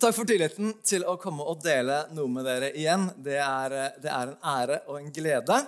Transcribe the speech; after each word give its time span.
Takk 0.00 0.14
for 0.16 0.24
tilliten 0.24 0.70
til 0.86 1.02
å 1.04 1.18
komme 1.20 1.44
og 1.44 1.58
dele 1.60 2.06
noe 2.16 2.30
med 2.32 2.46
dere 2.48 2.70
igjen. 2.72 3.02
Det 3.20 3.34
er, 3.36 3.72
det 4.00 4.08
er 4.08 4.30
en 4.30 4.46
ære 4.48 4.78
og 4.88 4.94
en 4.96 5.10
glede. 5.12 5.58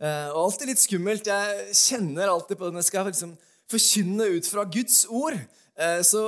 Eh, 0.00 0.30
og 0.30 0.38
alltid 0.46 0.70
litt 0.70 0.80
skummelt. 0.80 1.28
Jeg 1.28 1.74
kjenner 1.76 2.32
alltid 2.32 2.56
på 2.56 2.64
det 2.64 2.72
når 2.72 2.80
jeg 2.80 2.88
skal 2.88 3.04
liksom 3.10 3.34
forkynne 3.68 4.28
ut 4.38 4.48
fra 4.48 4.64
Guds 4.72 5.02
ord. 5.12 5.36
Eh, 5.76 6.00
så, 6.00 6.22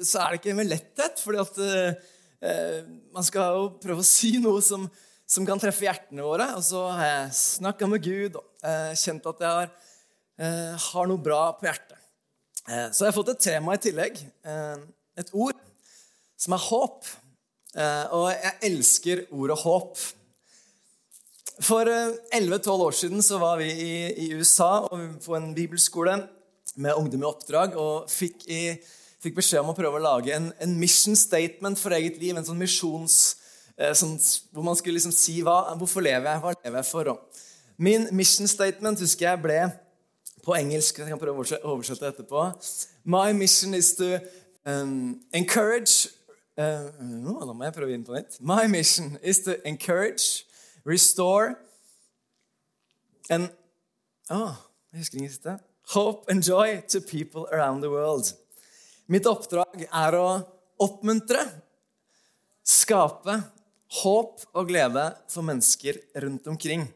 så, 0.00 0.22
er 0.22 0.30
det 0.30 0.40
ikke 0.40 0.54
med 0.56 0.70
letthet, 0.70 1.20
fordi 1.20 1.42
at 1.42 1.60
uh, 2.46 2.80
man 3.12 3.28
skal 3.28 3.58
jo 3.58 3.68
prøve 3.82 4.00
å 4.00 4.08
si 4.08 4.32
noe 4.40 4.64
som, 4.64 4.88
som 5.28 5.44
kan 5.44 5.60
treffe 5.60 5.84
hjertene 5.84 6.24
våre. 6.24 6.48
Og 6.56 6.64
så 6.64 6.86
har 6.96 7.12
jeg 7.12 7.38
snakka 7.42 7.90
med 7.92 8.08
Gud 8.08 8.40
og 8.40 8.72
kjent 8.96 9.30
at 9.34 9.44
jeg 9.44 9.52
har, 9.52 9.70
har, 10.88 11.12
noe 11.12 11.20
bra 11.20 11.44
på 11.60 11.68
hjertet. 11.68 12.00
så 12.64 13.04
jeg 13.04 13.12
har 13.12 13.20
fått 13.20 13.36
et 13.36 13.46
tema 13.50 13.76
i 13.76 13.84
tillegg. 13.84 14.24
et 15.20 15.36
ord 15.36 15.65
som 16.40 16.56
er 16.56 16.66
håp. 16.68 17.08
Eh, 17.76 18.04
og 18.16 18.30
jeg 18.32 18.54
elsker 18.70 19.24
ordet 19.30 19.58
håp. 19.60 19.98
For 21.64 21.88
11-12 21.88 22.68
eh, 22.68 22.84
år 22.86 22.96
siden 22.96 23.24
så 23.24 23.40
var 23.40 23.60
vi 23.60 23.70
i, 23.70 23.96
i 24.26 24.32
USA 24.36 24.86
på 24.88 25.36
en 25.36 25.54
bibelskole 25.56 26.18
med 26.76 26.96
ungdom 26.96 27.24
i 27.24 27.28
oppdrag 27.28 27.76
og 27.80 28.10
fikk, 28.12 28.44
i, 28.52 28.76
fikk, 29.22 29.38
beskjed 29.38 29.62
om 29.62 29.72
å 29.72 29.76
prøve 29.76 29.96
å 29.96 30.04
lage 30.04 30.34
en, 30.36 30.50
en, 30.60 30.76
mission 30.76 31.16
statement 31.16 31.80
for 31.80 31.96
eget 31.96 32.20
liv. 32.20 32.36
En 32.36 32.46
sånn 32.46 32.60
misjons... 32.60 33.36
Eh, 33.76 33.92
sånn, 33.96 34.14
hvor 34.56 34.64
man 34.64 34.76
skulle 34.76 34.96
liksom 34.96 35.12
si 35.12 35.42
hva, 35.44 35.74
hvorfor 35.76 36.04
lever 36.04 36.30
jeg, 36.30 36.40
hva 36.44 36.52
lever 36.56 36.80
jeg 36.80 36.88
for. 36.88 37.10
Min 37.76 38.06
mission 38.16 38.48
statement 38.48 39.00
husker 39.04 39.28
jeg 39.28 39.42
ble 39.44 39.58
på 40.46 40.56
engelsk. 40.56 41.02
Jeg 41.02 41.12
kan 41.12 41.20
prøve 41.20 41.44
å 41.44 41.74
oversette 41.74 42.08
etterpå. 42.08 42.46
My 43.04 43.36
mission 43.36 43.76
is 43.76 43.92
to 43.98 44.16
um, 44.64 45.20
encourage 45.36 46.08
Uh, 46.56 46.88
nå 47.04 47.34
må 47.52 47.66
jeg 47.66 47.74
prøve 47.76 47.92
inn 47.92 48.04
på 48.06 48.14
nytt. 48.16 48.38
My 48.40 48.64
mission 48.64 49.18
is 49.20 49.42
to 49.44 49.58
encourage, 49.68 50.46
restore 50.88 51.56
and 53.28 53.50
oh, 54.30 54.54
Jeg 54.92 55.02
husker 55.02 55.18
ikke 55.20 55.32
siste. 55.34 55.58
Hope 55.92 56.32
and 56.32 56.40
joy 56.40 56.80
to 56.88 57.02
people 57.04 57.44
around 57.52 57.84
the 57.84 57.90
world. 57.92 58.32
Mitt 59.12 59.28
oppdrag 59.28 59.84
er 59.84 60.16
å 60.16 60.30
oppmuntre, 60.80 61.44
skape 62.64 63.36
håp 64.00 64.48
og 64.56 64.72
glede 64.72 65.04
for 65.28 65.44
mennesker 65.44 66.00
rundt 66.24 66.48
omkring. 66.48 66.88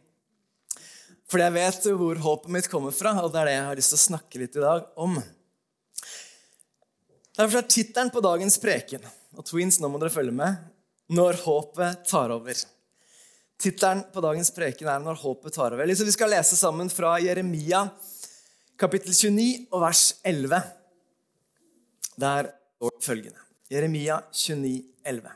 Fordi 1.29 1.47
jeg 1.51 1.59
vet 1.59 1.93
hvor 2.01 2.25
håpet 2.25 2.57
mitt 2.57 2.73
kommer 2.73 2.97
fra, 2.97 3.13
og 3.21 3.31
det 3.35 3.45
er 3.45 3.51
det 3.51 3.59
jeg 3.59 3.69
har 3.69 3.79
lyst 3.85 3.93
til 3.93 4.01
å 4.01 4.07
snakke 4.09 4.41
litt 4.41 4.57
i 4.57 4.65
dag 4.65 4.89
om. 4.97 5.21
Derfor 7.37 7.61
er 7.61 7.73
tittelen 7.77 8.11
på 8.11 8.25
dagens 8.25 8.57
preken 8.63 9.05
og 9.37 9.47
Tweens, 9.47 9.79
nå 9.81 9.91
må 9.91 10.01
dere 10.01 10.13
følge 10.15 10.35
med. 10.35 10.61
Når 11.11 11.43
håpet 11.45 12.05
tar 12.09 12.33
over. 12.35 12.55
Tittelen 13.61 14.07
på 14.13 14.23
dagens 14.25 14.51
preken 14.57 14.89
er 14.89 15.01
'Når 15.01 15.21
håpet 15.21 15.53
tar 15.53 15.73
over'. 15.73 15.95
Så 15.95 16.05
Vi 16.05 16.13
skal 16.13 16.31
lese 16.31 16.57
sammen 16.57 16.89
fra 16.89 17.19
Jeremia 17.19 17.91
kapittel 18.79 19.13
29 19.13 19.67
og 19.73 19.81
vers 19.83 20.15
11. 20.25 20.63
Der 22.19 22.53
står 22.77 22.97
følgende. 23.01 23.39
Jeremia 23.71 24.21
29, 24.33 24.85
11. 25.05 25.31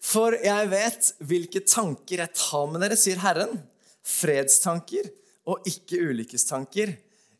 For 0.00 0.32
jeg 0.32 0.70
vet 0.70 1.12
hvilke 1.20 1.60
tanker 1.66 2.22
jeg 2.22 2.34
tar 2.34 2.66
med 2.70 2.80
dere, 2.84 2.96
sier 2.96 3.18
Herren. 3.18 3.58
Fredstanker 4.04 5.10
og 5.48 5.66
ikke 5.68 6.00
ulykkestanker. 6.00 6.94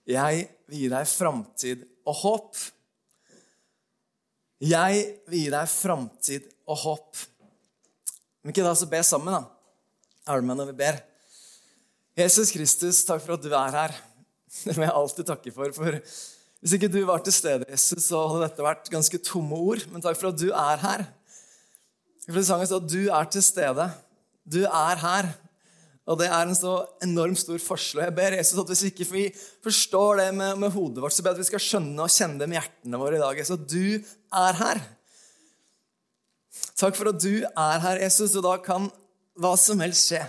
Jeg 0.08 0.48
vil 0.68 0.82
gi 0.82 0.88
deg 0.92 1.06
framtid 1.06 1.86
og 2.08 2.14
håp. 2.22 2.56
Jeg 4.58 5.02
vil 5.30 5.44
gi 5.44 5.50
deg 5.54 5.70
framtid 5.70 6.48
og 6.66 6.80
håp. 6.82 7.20
Men 8.42 8.50
ikke 8.50 8.64
da 8.66 8.74
så 8.74 8.88
be 8.90 9.02
sammen, 9.06 9.36
da. 9.36 9.44
Er 10.28 10.40
du 10.40 10.48
med 10.48 10.58
når 10.58 10.72
vi 10.72 10.80
ber? 10.80 10.98
Jesus 12.18 12.50
Kristus, 12.50 13.04
takk 13.06 13.22
for 13.22 13.36
at 13.36 13.44
du 13.44 13.52
er 13.54 13.76
her. 13.76 13.94
Det 14.64 14.74
må 14.74 14.82
jeg 14.82 14.96
alltid 14.98 15.28
takke 15.28 15.52
for. 15.54 15.70
for 15.76 15.98
Hvis 16.58 16.74
ikke 16.74 16.90
du 16.90 16.98
var 17.06 17.22
til 17.22 17.36
stede, 17.36 17.68
Jesus, 17.70 18.08
så 18.08 18.24
hadde 18.26 18.48
dette 18.48 18.66
vært 18.66 18.90
ganske 18.90 19.20
tomme 19.22 19.54
ord. 19.54 19.84
Men 19.92 20.02
takk 20.02 20.18
for 20.18 20.32
at 20.32 20.40
du 20.40 20.48
er 20.50 20.82
her. 20.82 21.06
For 22.26 22.42
sangen 22.44 22.68
står 22.68 22.82
at 22.82 22.90
du 22.90 23.02
er 23.06 23.30
til 23.30 23.44
stede. 23.46 23.86
Du 24.42 24.62
er 24.66 25.04
her. 25.04 25.30
Og 26.08 26.16
det 26.16 26.28
er 26.30 26.40
en 26.40 26.56
så 26.56 26.74
enormt 27.04 27.40
stor 27.40 27.58
forskjell. 27.60 28.06
Jeg 28.06 28.16
ber 28.16 28.36
Jesus 28.38 28.60
at 28.62 28.70
hvis 28.72 28.84
ikke 28.88 29.06
vi 29.10 29.24
forstår 29.64 30.22
det 30.22 30.28
med, 30.38 30.56
med, 30.62 30.72
hodet 30.72 31.02
vårt, 31.04 31.12
så 31.12 31.24
ber 31.24 31.34
jeg 31.34 31.38
at 31.38 31.42
vi 31.42 31.48
skal 31.50 31.64
skjønne 31.64 32.04
og 32.04 32.14
kjenne 32.14 32.40
det 32.40 32.48
med 32.48 32.58
hjertene 32.58 33.00
våre 33.02 33.18
i 33.18 33.20
dag. 33.20 33.40
Jesus, 33.42 33.58
at 33.58 33.68
du 33.68 34.38
er 34.40 34.60
her. 34.62 34.80
Takk 36.80 36.96
for 36.96 37.12
at 37.12 37.20
du 37.20 37.34
er 37.44 37.84
her, 37.84 38.00
Jesus, 38.06 38.38
og 38.40 38.46
da 38.46 38.56
kan 38.64 38.88
hva 39.38 39.52
som 39.60 39.84
helst 39.84 40.08
skje. 40.08 40.22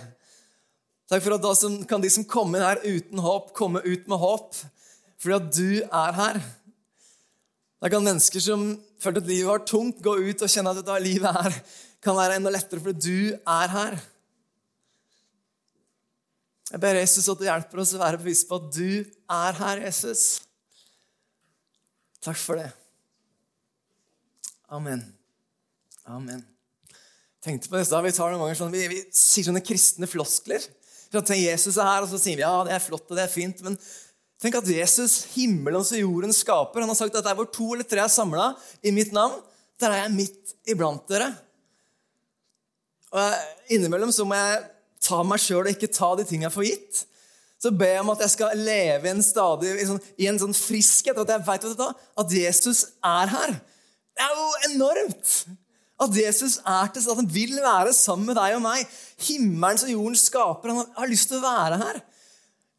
Takk 1.10 1.24
for 1.24 1.38
at 1.38 1.48
da 1.48 1.72
kan 1.88 2.04
de 2.04 2.12
som 2.12 2.28
kommer 2.28 2.62
her 2.62 2.84
uten 2.84 3.24
håp, 3.24 3.50
komme 3.56 3.80
ut 3.82 4.04
med 4.10 4.20
håp. 4.20 4.60
Fordi 5.20 5.36
at 5.36 5.48
du 5.56 5.70
er 5.82 6.16
her. 6.16 6.40
Da 7.80 7.88
kan 7.88 8.04
mennesker 8.04 8.42
som 8.44 8.74
følte 9.00 9.24
at 9.24 9.28
livet 9.32 9.48
var 9.48 9.64
tungt, 9.68 10.04
gå 10.04 10.12
ut 10.20 10.44
og 10.44 10.52
kjenne 10.52 10.72
at 10.72 10.82
dette 10.82 11.02
livet 11.02 11.40
her 11.40 11.56
kan 12.04 12.16
være 12.16 12.36
enda 12.36 12.52
lettere 12.52 12.80
fordi 12.84 13.00
du 13.00 13.38
er 13.48 13.72
her. 13.72 13.96
Jeg 16.70 16.82
ber 16.82 17.00
Jesus 17.00 17.26
at 17.32 17.40
du 17.40 17.48
hjelper 17.48 17.82
oss 17.82 17.94
å 17.96 18.02
være 18.02 18.20
bevisst 18.20 18.46
på 18.46 18.58
at 18.60 18.68
du 18.76 19.02
er 19.02 19.56
her, 19.58 19.80
Jesus. 19.88 20.26
Takk 22.22 22.38
for 22.38 22.60
det. 22.60 22.68
Amen. 24.70 25.02
Amen. 26.06 26.44
tenkte 27.42 27.70
på 27.70 27.78
det, 27.78 27.88
da, 27.90 28.02
Vi 28.04 28.12
tar 28.14 28.30
noen 28.30 28.44
ganger 28.44 28.58
sånn, 28.58 28.74
vi, 28.74 28.84
vi 28.90 29.00
sier 29.14 29.48
sånne 29.48 29.64
kristne 29.66 30.06
floskler. 30.10 30.62
At 31.10 31.32
Jesus 31.34 31.74
er 31.74 31.88
her, 31.88 32.04
og 32.04 32.10
så 32.12 32.20
sier 32.22 32.38
vi 32.38 32.44
ja, 32.44 32.52
det 32.66 32.76
er 32.76 32.82
flott 32.84 33.08
og 33.08 33.18
det 33.18 33.24
er 33.24 33.32
fint. 33.32 33.62
Men 33.66 33.74
tenk 34.42 34.60
at 34.60 34.70
Jesus, 34.70 35.24
himmelens 35.34 35.90
og 35.96 36.04
jordens 36.04 36.42
skaper, 36.44 36.84
han 36.84 36.92
har 36.92 36.98
sagt 36.98 37.18
at 37.18 37.26
der 37.26 37.38
hvor 37.38 37.50
to 37.50 37.72
eller 37.74 37.88
tre 37.88 38.04
er 38.04 38.12
samla 38.12 38.52
i 38.86 38.94
mitt 38.94 39.10
navn, 39.16 39.40
der 39.80 39.90
er 39.90 40.04
jeg 40.04 40.14
midt 40.20 40.54
iblant 40.70 41.02
dere. 41.10 41.32
Og 43.10 43.74
Innimellom 43.74 44.12
så 44.14 44.22
må 44.28 44.38
jeg 44.38 44.60
ta 45.10 45.22
meg 45.26 45.42
sjøl 45.42 45.64
og 45.64 45.72
ikke 45.74 45.90
ta 45.92 46.14
de 46.18 46.26
tingene 46.28 46.52
for 46.54 46.66
gitt. 46.66 47.04
Så 47.60 47.72
ber 47.76 47.92
jeg 47.92 48.04
om 48.04 48.12
at 48.14 48.22
jeg 48.24 48.32
skal 48.32 48.56
leve 48.56 49.08
i 49.08 49.12
en 49.12 49.24
stadig 49.24 49.74
i, 49.74 49.88
sånn, 49.88 50.00
i 50.16 50.28
en 50.30 50.38
sånn 50.40 50.56
friskhet. 50.56 51.18
At 51.20 51.28
jeg 51.34 51.44
vet 51.44 51.66
at 52.22 52.32
Jesus 52.32 52.86
er 53.04 53.34
her. 53.34 53.58
Det 54.16 54.24
er 54.24 54.38
jo 54.38 54.46
enormt! 54.70 55.34
At 56.00 56.16
Jesus 56.16 56.56
er 56.64 56.88
til 56.88 57.04
at 57.12 57.18
han 57.18 57.28
vil 57.28 57.58
være 57.60 57.92
sammen 57.92 58.30
med 58.30 58.38
deg 58.38 58.56
og 58.56 58.62
meg. 58.64 58.88
Himmelens 59.20 59.84
og 59.84 59.92
jordens 59.92 60.24
skaper. 60.30 60.72
Han 60.72 60.94
har 60.96 61.10
lyst 61.10 61.28
til 61.28 61.42
å 61.42 61.44
være 61.44 61.80
her. 61.82 61.98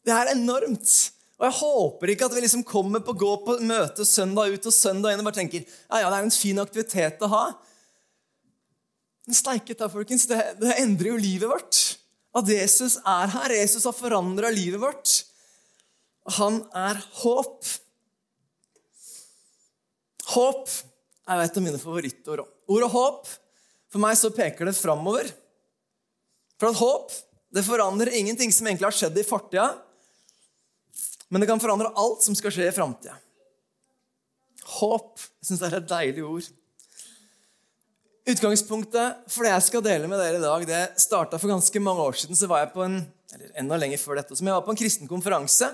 Det 0.02 0.16
er 0.16 0.32
enormt. 0.34 0.96
Og 1.38 1.46
jeg 1.46 1.58
håper 1.60 2.14
ikke 2.14 2.30
at 2.30 2.34
vi 2.38 2.42
liksom 2.44 2.66
kommer 2.66 3.02
på 3.06 3.14
gå 3.18 3.32
på 3.46 3.60
møte 3.66 4.06
søndag 4.06 4.54
ut 4.54 4.66
og 4.70 4.74
søndag 4.74 5.14
inn 5.14 5.22
og 5.22 5.30
bare 5.30 5.40
tenker 5.40 5.64
ja, 5.64 6.02
ja, 6.02 6.10
det 6.10 6.18
er 6.18 6.26
en 6.26 6.34
fin 6.34 6.62
aktivitet 6.62 7.22
å 7.26 7.30
ha. 7.32 7.46
Men 9.26 9.38
steike 9.38 9.78
ta, 9.78 9.90
folkens, 9.90 10.28
det, 10.30 10.38
det 10.62 10.78
endrer 10.82 11.14
jo 11.14 11.22
livet 11.22 11.50
vårt. 11.50 11.82
At 12.38 12.48
Jesus 12.48 12.98
er 13.04 13.32
her. 13.34 13.56
Jesus 13.60 13.86
har 13.88 13.96
forandra 13.96 14.52
livet 14.54 14.82
vårt. 14.82 15.16
Han 16.38 16.62
er 16.78 17.00
håp. 17.24 17.66
Håp 20.32 20.70
er 21.32 21.44
et 21.44 21.58
av 21.58 21.66
mine 21.66 21.82
favorittord. 21.82 22.46
Ordet 22.72 22.92
håp 22.94 23.32
For 23.92 24.00
meg 24.00 24.16
så 24.16 24.32
peker 24.32 24.70
det 24.70 24.78
framover. 24.78 25.28
For 26.62 26.72
at 26.72 26.80
håp 26.80 27.12
det 27.52 27.66
forandrer 27.68 28.14
ingenting 28.16 28.54
som 28.56 28.68
egentlig 28.70 28.88
har 28.88 28.96
skjedd 28.96 29.18
i 29.20 29.26
fortida, 29.28 29.66
men 31.28 31.44
det 31.44 31.50
kan 31.50 31.60
forandre 31.60 31.92
alt 32.00 32.24
som 32.24 32.36
skal 32.38 32.54
skje 32.56 32.70
i 32.70 32.76
framtida. 32.76 33.18
Håp. 34.78 35.20
Jeg 35.42 35.50
syns 35.50 35.60
det 35.60 35.68
er 35.68 35.78
et 35.82 35.90
deilig 35.90 36.24
ord. 36.24 36.48
Utgangspunktet 38.30 39.24
for 39.34 39.48
det 39.48 39.52
jeg 39.56 39.66
skal 39.66 39.82
dele 39.86 40.10
med 40.10 40.20
dere 40.22 40.38
i 40.38 40.44
dag, 40.44 40.66
det 40.70 40.82
starta 41.02 41.40
for 41.42 41.50
ganske 41.50 41.80
mange 41.82 42.04
år 42.06 42.20
siden. 42.22 42.38
så 42.38 42.50
var 42.50 42.62
jeg 42.62 42.74
på 42.76 42.84
en, 42.86 43.00
eller 43.34 43.56
enda 43.58 43.80
lenger 43.82 43.98
før 43.98 44.20
dette, 44.20 44.36
som 44.38 44.46
jeg 44.46 44.54
var 44.54 44.66
på 44.66 44.74
en 44.76 44.78
kristen 44.78 45.10
konferanse. 45.10 45.72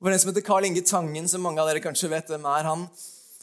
Hvor 0.00 0.12
en 0.12 0.20
som 0.20 0.30
heter 0.30 0.44
Carl 0.44 0.64
Inge 0.64 0.80
Tangen, 0.88 1.28
som 1.28 1.44
mange 1.44 1.60
av 1.60 1.68
dere 1.68 1.82
kanskje 1.84 2.08
vet 2.08 2.32
hvem 2.32 2.48
er, 2.48 2.64
han, 2.64 2.86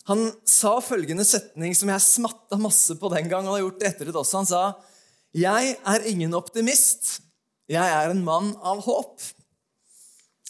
han 0.10 0.24
sa 0.50 0.80
følgende 0.82 1.26
setning 1.26 1.76
som 1.78 1.92
jeg 1.94 2.06
smatta 2.06 2.58
masse 2.58 2.98
på 2.98 3.12
den 3.14 3.30
gang. 3.30 3.46
Han 3.46 3.54
har 3.54 3.68
gjort 3.68 3.80
det 3.82 3.92
etter 3.92 4.10
det 4.10 4.18
også. 4.18 4.42
Han 4.42 4.50
sa, 4.50 4.64
'Jeg 5.34 5.78
er 5.82 6.06
ingen 6.06 6.34
optimist. 6.34 7.22
Jeg 7.70 7.86
er 7.86 8.10
en 8.10 8.24
mann 8.24 8.56
av 8.62 8.84
håp.' 8.86 9.22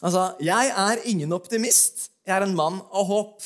Han 0.01 0.11
sa, 0.11 0.35
'Jeg 0.39 0.71
er 0.71 1.03
ingen 1.03 1.31
optimist. 1.31 2.09
Jeg 2.25 2.35
er 2.35 2.43
en 2.43 2.55
mann 2.55 2.81
av 2.91 3.07
håp.' 3.07 3.43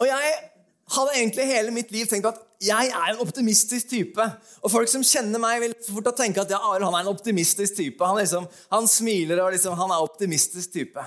Og 0.00 0.06
jeg 0.06 0.50
hadde 0.94 1.16
egentlig 1.16 1.46
hele 1.48 1.72
mitt 1.74 1.90
liv 1.92 2.08
tenkt 2.08 2.28
at 2.30 2.40
jeg 2.64 2.90
er 2.90 3.12
en 3.12 3.20
optimistisk 3.22 3.90
type. 3.90 4.24
Og 4.62 4.72
folk 4.72 4.90
som 4.90 5.04
kjenner 5.06 5.40
meg, 5.42 5.60
vil 5.62 5.74
fort 5.86 6.10
tenke 6.18 6.42
at 6.42 6.50
ja, 6.52 6.58
han 6.58 6.86
er 6.88 7.02
en 7.02 7.12
optimistisk 7.12 7.76
type. 7.78 8.02
Han, 8.04 8.18
liksom, 8.18 8.48
han 8.72 8.88
smiler 8.90 9.44
og 9.44 9.52
liksom, 9.54 9.76
han 9.78 9.94
er 9.94 10.04
optimistisk 10.04 10.72
type. 10.74 11.04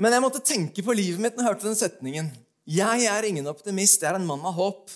Men 0.00 0.16
jeg 0.16 0.24
måtte 0.24 0.40
tenke 0.40 0.82
på 0.84 0.96
livet 0.96 1.20
mitt 1.20 1.36
når 1.36 1.44
jeg 1.44 1.52
hørte 1.52 1.68
den 1.68 1.78
setningen. 1.78 2.32
Jeg 2.70 3.04
er 3.10 3.26
ingen 3.28 3.50
optimist, 3.50 4.00
jeg 4.00 4.10
er 4.10 4.18
en 4.18 4.26
mann 4.26 4.44
av 4.48 4.56
håp. 4.56 4.90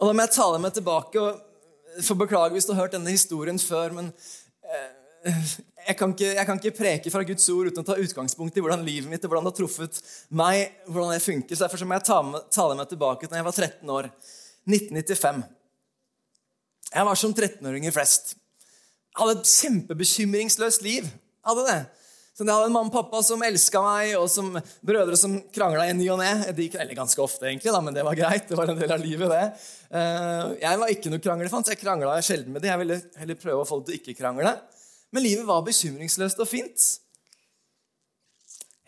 Og 0.00 0.08
da 0.08 0.14
må 0.14 0.24
jeg 0.24 0.34
tale 0.34 0.60
meg 0.62 0.74
tilbake 0.76 1.20
og 1.20 2.02
få 2.02 2.16
beklage 2.18 2.56
hvis 2.56 2.66
du 2.66 2.72
har 2.72 2.86
hørt 2.86 2.96
denne 2.96 3.12
historien 3.14 3.60
før, 3.60 3.94
men 3.94 4.10
eh, 4.64 5.52
jeg 5.84 5.96
kan, 5.98 6.12
ikke, 6.14 6.30
jeg 6.36 6.46
kan, 6.48 6.60
ikke, 6.60 6.76
preke 6.78 7.12
fra 7.12 7.24
Guds 7.26 7.48
ord 7.52 7.68
uten 7.70 7.82
å 7.82 7.86
ta 7.86 7.96
utgangspunkt 8.00 8.56
i 8.56 8.62
hvordan 8.64 8.84
livet 8.86 9.10
mitt 9.10 9.24
hvordan 9.24 9.44
det 9.44 9.52
har 9.52 9.58
truffet 9.58 10.00
meg. 10.28 10.72
hvordan 10.88 11.12
det 11.14 11.24
funker. 11.24 11.56
Så 11.56 11.66
Derfor 11.66 11.84
må 11.88 11.98
jeg 11.98 12.06
ta 12.08 12.20
tale 12.54 12.78
meg 12.78 12.88
tilbake 12.90 13.26
til 13.26 13.34
da 13.34 13.40
jeg 13.40 13.48
var 13.48 13.58
13 13.58 13.92
år. 13.96 14.08
1995. 14.64 15.42
Jeg 16.94 17.08
var 17.08 17.18
som 17.20 17.34
13-åringer 17.34 17.92
flest. 17.92 18.36
Jeg 19.14 19.20
hadde 19.20 19.36
et 19.40 19.50
kjempebekymringsløst 19.50 20.84
liv. 20.86 21.06
Jeg 21.10 21.50
hadde 21.50 21.66
det. 21.68 21.80
Så 22.34 22.42
jeg 22.42 22.50
hadde 22.50 22.66
en 22.66 22.74
mamma 22.74 22.90
og 22.90 22.94
pappa 22.96 23.20
som 23.22 23.42
elska 23.46 23.78
meg, 23.84 24.16
og 24.18 24.24
som 24.30 24.48
brødre 24.82 25.14
som 25.18 25.36
krangla 25.54 25.84
i 25.86 25.92
ny 25.94 26.08
og 26.10 26.18
ne. 26.18 26.32
Eller 26.50 26.96
ganske 26.98 27.20
ofte, 27.22 27.46
egentlig, 27.46 27.70
da, 27.70 27.82
men 27.84 27.94
det 27.94 28.02
var 28.06 28.18
greit. 28.18 28.48
Det 28.48 28.58
var 28.58 28.72
en 28.72 28.80
del 28.80 28.90
av 28.90 29.02
livet, 29.02 29.30
det. 29.30 29.68
Eh, 29.94 30.54
jeg 30.64 30.80
var 30.80 30.94
ikke 30.96 31.12
noe 31.12 31.22
kranglefant, 31.22 31.68
så 31.68 31.76
jeg 31.76 31.82
krangla 31.84 32.16
sjelden 32.26 32.56
med 32.56 32.64
det. 32.64 32.72
Jeg 32.72 32.82
ville 32.82 32.98
heller 33.20 33.38
prøve 33.38 33.62
å 33.62 33.68
få 33.68 33.78
det 33.78 33.86
til 33.86 33.94
å 33.94 34.00
ikke 34.00 34.18
krangle. 34.18 34.56
Men 35.14 35.22
livet 35.22 35.46
var 35.46 35.62
bekymringsløst 35.62 36.40
og 36.42 36.48
fint. 36.50 36.84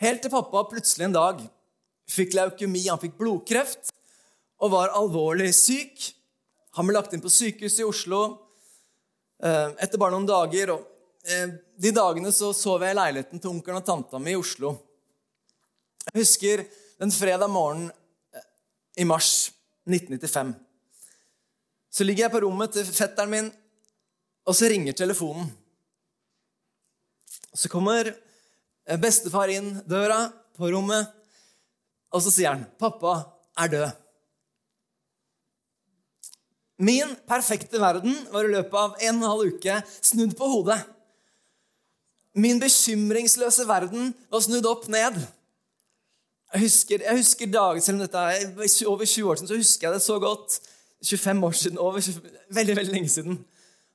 Helt 0.02 0.24
til 0.24 0.32
pappa 0.32 0.64
plutselig 0.66 1.06
en 1.06 1.14
dag 1.14 1.42
fikk 2.10 2.34
leukemi, 2.34 2.82
han 2.88 2.98
fikk 2.98 3.14
blodkreft 3.18 3.92
og 4.58 4.72
var 4.72 4.94
alvorlig 4.98 5.52
syk. 5.54 6.08
Han 6.76 6.88
ble 6.88 6.96
lagt 6.96 7.14
inn 7.14 7.22
på 7.22 7.30
sykehuset 7.30 7.84
i 7.84 7.86
Oslo 7.86 8.20
eh, 9.38 9.70
etter 9.78 10.00
bare 10.02 10.16
noen 10.16 10.26
dager. 10.26 10.72
og 10.74 11.30
eh, 11.30 11.54
De 11.78 11.92
dagene 11.94 12.32
så 12.34 12.50
sov 12.56 12.82
jeg 12.82 12.96
i 12.96 12.98
leiligheten 12.98 13.42
til 13.42 13.52
onkelen 13.52 13.78
og 13.78 13.86
tanta 13.86 14.20
mi 14.22 14.34
i 14.34 14.40
Oslo. 14.40 14.72
Jeg 16.08 16.24
husker 16.24 16.64
den 16.98 17.14
fredag 17.14 17.52
morgenen 17.52 17.92
eh, 18.34 18.48
i 18.98 19.06
mars 19.06 19.52
1995. 19.86 20.56
Så 21.96 22.04
ligger 22.04 22.26
jeg 22.26 22.34
på 22.34 22.42
rommet 22.44 22.74
til 22.74 22.90
fetteren 22.90 23.30
min, 23.30 23.52
og 24.46 24.58
så 24.58 24.68
ringer 24.74 24.98
telefonen. 24.98 25.46
Så 27.56 27.70
kommer 27.72 28.12
eh, 28.12 28.98
bestefar 29.00 29.50
inn 29.52 29.78
døra 29.88 30.26
på 30.56 30.70
rommet, 30.72 31.08
og 32.12 32.22
så 32.22 32.32
sier 32.32 32.52
han, 32.52 32.66
'Pappa 32.78 33.14
er 33.58 33.72
død'. 33.72 33.94
Min 36.78 37.14
perfekte 37.28 37.80
verden 37.80 38.12
var 38.32 38.44
i 38.44 38.52
løpet 38.52 38.76
av 38.76 38.98
en 39.00 39.16
og 39.16 39.22
en 39.22 39.30
halv 39.30 39.54
uke 39.56 39.78
snudd 40.04 40.36
på 40.36 40.48
hodet. 40.50 40.78
Min 42.36 42.60
bekymringsløse 42.60 43.64
verden 43.68 44.12
var 44.28 44.44
snudd 44.44 44.68
opp 44.68 44.84
ned. 44.92 45.16
Jeg 46.52 46.62
husker, 46.66 47.02
jeg 47.02 47.16
husker 47.16 47.46
dagen, 47.46 47.82
Selv 47.82 47.96
om 47.96 48.04
dette 48.04 48.18
er 48.18 48.86
over 48.86 49.04
20 49.04 49.30
år 49.30 49.36
siden, 49.36 49.48
så 49.48 49.56
husker 49.56 49.88
jeg 49.88 49.94
det 49.94 50.02
så 50.02 50.18
godt. 50.20 50.60
25 51.04 51.44
år 51.44 51.52
siden, 51.52 51.78
over 51.78 52.00
20, 52.00 52.20
veldig 52.50 52.76
veldig 52.76 52.92
lenge 52.92 53.08
siden. 53.08 53.44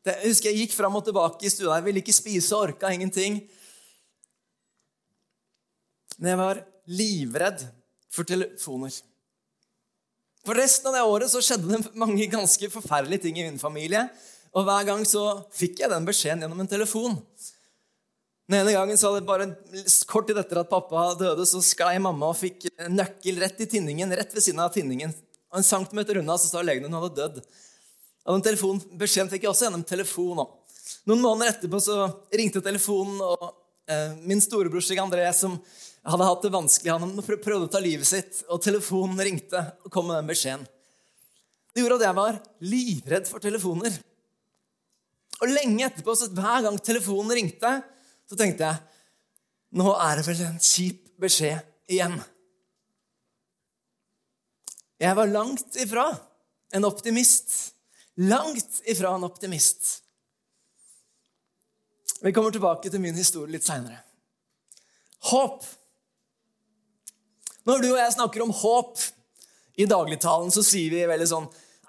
Det, 0.01 0.15
jeg 0.17 0.31
husker 0.31 0.49
jeg 0.49 0.63
gikk 0.63 0.73
fram 0.73 0.97
og 0.97 1.05
tilbake 1.05 1.45
i 1.45 1.51
stua. 1.53 1.77
Jeg 1.77 1.85
ville 1.85 2.01
ikke 2.01 2.15
spise, 2.15 2.57
orka 2.57 2.89
ingenting. 2.93 3.37
Men 6.17 6.33
jeg 6.33 6.41
var 6.41 6.63
livredd 6.89 7.63
for 8.11 8.27
telefoner. 8.27 8.95
For 10.41 10.57
resten 10.57 10.89
av 10.89 10.97
det 10.97 11.05
året 11.05 11.29
så 11.29 11.41
skjedde 11.45 11.69
det 11.69 11.95
mange 12.01 12.25
ganske 12.29 12.69
forferdelige 12.73 13.27
ting 13.27 13.37
i 13.37 13.45
min 13.45 13.61
familie. 13.61 14.07
Og 14.57 14.65
hver 14.67 14.87
gang 14.89 15.03
så 15.07 15.23
fikk 15.55 15.83
jeg 15.83 15.91
den 15.91 16.07
beskjeden 16.07 16.43
gjennom 16.43 16.63
en 16.63 16.71
telefon. 16.71 17.19
Den 18.49 18.59
ene 18.59 18.73
gangen 18.75 18.97
så 18.99 19.13
hadde 19.13 19.27
bare 19.27 19.47
Kort 20.09 20.27
tid 20.27 20.39
etter 20.41 20.59
at 20.59 20.69
pappa 20.71 21.11
døde, 21.15 21.45
så 21.47 21.61
sklei 21.63 21.95
mamma 22.03 22.33
og 22.33 22.39
fikk 22.41 22.65
nøkkel 22.91 23.37
rett 23.39 23.61
i 23.63 23.69
tinningen, 23.69 24.11
rett 24.17 24.33
ved 24.35 24.43
siden 24.43 24.59
av 24.65 24.73
tinningen. 24.75 25.13
Og 25.53 25.61
En 25.61 25.67
centimeter 25.67 26.19
unna 26.19 26.35
så 26.39 26.49
sa 26.49 26.63
legen 26.65 26.89
hun 26.89 26.97
hadde 26.97 27.15
dødd. 27.15 27.39
Og 28.25 28.37
den 28.37 28.45
telefonbeskjeden 28.45 29.31
fikk 29.31 29.45
jeg 29.45 29.51
også 29.51 29.67
gjennom 29.67 29.85
telefon. 29.87 30.43
Noen 31.09 31.23
måneder 31.23 31.55
etterpå 31.55 31.79
så 31.81 32.03
ringte 32.35 32.61
telefonen, 32.63 33.17
og 33.23 33.47
eh, 33.89 34.13
min 34.27 34.43
storebror 34.43 34.83
Stig 34.85 35.01
André, 35.01 35.25
som 35.33 35.57
hadde 36.05 36.27
hatt 36.27 36.45
det 36.45 36.53
vanskelig, 36.53 36.93
han 36.93 37.25
prøvde 37.25 37.65
å 37.65 37.71
ta 37.71 37.81
livet 37.81 38.09
sitt, 38.09 38.43
og 38.49 38.61
telefonen 38.63 39.21
ringte 39.21 39.63
og 39.85 39.91
kom 39.93 40.09
med 40.09 40.21
den 40.21 40.29
beskjeden. 40.29 40.67
Det 41.71 41.83
gjorde 41.83 42.01
at 42.01 42.07
jeg 42.07 42.17
var 42.17 42.39
livredd 42.67 43.29
for 43.29 43.43
telefoner. 43.43 43.93
Og 45.41 45.49
lenge 45.49 45.87
etterpå, 45.87 46.15
så 46.17 46.29
hver 46.35 46.65
gang 46.67 46.77
telefonen 46.83 47.33
ringte, 47.37 47.75
så 48.29 48.37
tenkte 48.37 48.67
jeg 48.67 48.87
nå 49.79 49.87
er 49.95 50.19
det 50.19 50.25
vel 50.27 50.41
en 50.49 50.57
kjip 50.59 51.05
beskjed 51.21 51.61
igjen. 51.91 52.17
Jeg 55.01 55.17
var 55.17 55.31
langt 55.31 55.77
ifra 55.79 56.09
en 56.75 56.85
optimist. 56.85 57.71
Langt 58.21 58.81
ifra 58.85 59.15
en 59.15 59.23
optimist. 59.23 60.03
Vi 62.21 62.33
kommer 62.33 62.53
tilbake 62.53 62.89
til 62.89 63.01
min 63.01 63.17
historie 63.17 63.49
litt 63.55 63.65
seinere. 63.65 63.97
Håp. 65.31 65.63
Når 67.65 67.81
du 67.81 67.87
og 67.91 67.97
jeg 67.97 68.13
snakker 68.13 68.43
om 68.43 68.53
håp 68.53 69.01
i 69.81 69.87
dagligtalen, 69.89 70.51
så 70.53 70.61
sier 70.65 70.93
vi 70.93 71.07
veldig 71.09 71.27
sånn 71.29 71.47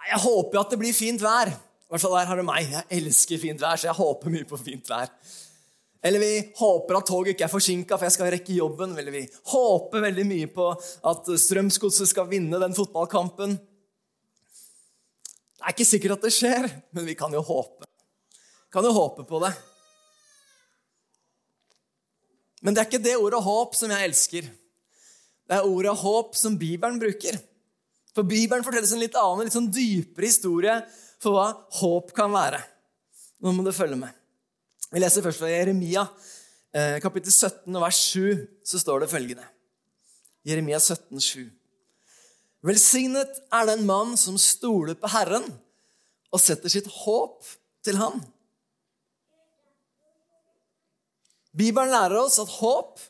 Jeg 0.09 0.21
håper 0.25 0.61
at 0.61 0.73
det 0.73 0.79
blir 0.81 0.97
fint 0.97 1.21
vær. 1.23 1.53
I 1.53 1.93
hvert 1.93 2.05
fall 2.05 2.17
der 2.17 2.31
har 2.31 2.41
du 2.41 2.47
meg. 2.49 2.71
Jeg 2.71 3.03
elsker 3.03 3.41
fint 3.43 3.61
vær, 3.61 3.77
så 3.77 3.91
jeg 3.91 3.99
håper 3.99 4.33
mye 4.33 4.49
på 4.49 4.61
fint 4.61 4.89
vær. 4.89 5.13
Eller 6.03 6.19
vi 6.19 6.31
håper 6.59 6.99
at 6.99 7.07
toget 7.07 7.35
ikke 7.35 7.45
er 7.47 7.53
forsinka, 7.53 7.99
for 7.99 8.09
jeg 8.09 8.17
skal 8.17 8.33
rekke 8.33 8.57
jobben. 8.57 8.97
Eller 8.99 9.15
vi 9.15 9.23
håper 9.53 10.07
veldig 10.09 10.25
mye 10.27 10.49
på 10.55 10.71
at 11.13 11.29
Strømsgodset 11.45 12.11
skal 12.11 12.31
vinne 12.33 12.59
den 12.63 12.75
fotballkampen. 12.79 13.59
Det 15.63 15.69
er 15.69 15.75
ikke 15.77 15.87
sikkert 15.87 16.17
at 16.17 16.25
det 16.27 16.33
skjer, 16.35 16.65
men 16.91 17.05
vi 17.07 17.15
kan 17.15 17.31
jo 17.31 17.39
håpe. 17.47 17.87
Kan 18.75 18.83
jo 18.83 18.91
håpe 18.97 19.23
på 19.29 19.39
det. 19.45 19.53
Men 22.67 22.75
det 22.75 22.83
er 22.83 22.89
ikke 22.89 23.05
det 23.05 23.15
ordet 23.15 23.45
håp 23.47 23.77
som 23.79 23.95
jeg 23.95 24.09
elsker. 24.09 24.49
Det 25.47 25.55
er 25.55 25.69
ordet 25.71 25.95
håp 26.03 26.35
som 26.35 26.59
Bibelen 26.59 26.99
bruker. 26.99 27.39
For 28.11 28.27
Bibelen 28.27 28.67
fortelles 28.67 28.91
en 28.91 29.05
litt 29.05 29.15
annen, 29.15 29.47
litt 29.47 29.55
sånn 29.55 29.71
dypere 29.71 30.33
historie 30.33 30.75
for 31.23 31.39
hva 31.39 31.47
håp 31.79 32.11
kan 32.17 32.35
være. 32.35 32.59
Nå 33.47 33.55
må 33.55 33.63
du 33.63 33.71
følge 33.71 34.03
med. 34.03 34.11
Vi 34.91 34.99
leser 34.99 35.23
først 35.23 35.45
fra 35.45 35.55
Jeremia, 35.55 36.09
eh, 36.75 36.99
kapittel 37.07 37.31
17, 37.31 37.71
vers 37.87 38.03
7. 38.11 38.49
Så 38.67 38.83
står 38.83 39.07
det 39.07 39.15
følgende. 39.15 39.47
Jeremia 40.43 40.83
17, 40.83 41.23
7. 41.23 41.53
Velsignet 42.63 43.41
er 43.51 43.67
den 43.67 43.87
mann 43.89 44.15
som 44.19 44.39
stoler 44.39 44.95
på 44.99 45.11
Herren 45.11 45.49
og 46.33 46.41
setter 46.41 46.71
sitt 46.73 46.87
håp 47.03 47.43
til 47.83 47.99
Han. 47.99 48.21
Bibelen 51.53 51.91
lærer 51.93 52.23
oss 52.23 52.39
at 52.41 52.53
håp 52.61 53.01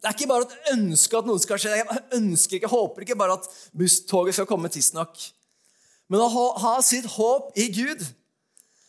det 0.00 0.08
er 0.08 0.16
ikke 0.16 0.30
bare 0.30 0.46
et 0.46 0.70
ønske 0.72 1.18
at 1.18 1.26
noe 1.28 1.40
skal 1.42 1.58
skje. 1.60 1.74
Jeg 1.76 2.02
ønsker 2.16 2.56
ikke, 2.56 2.70
håper 2.72 3.04
ikke 3.04 3.18
bare 3.20 3.34
at 3.36 3.48
busstoget 3.76 4.32
skal 4.32 4.46
komme 4.48 4.70
tidsnok. 4.72 5.12
Men 6.08 6.24
å 6.24 6.46
ha 6.56 6.72
sitt 6.80 7.04
håp 7.18 7.52
i 7.60 7.66
Gud, 7.74 8.00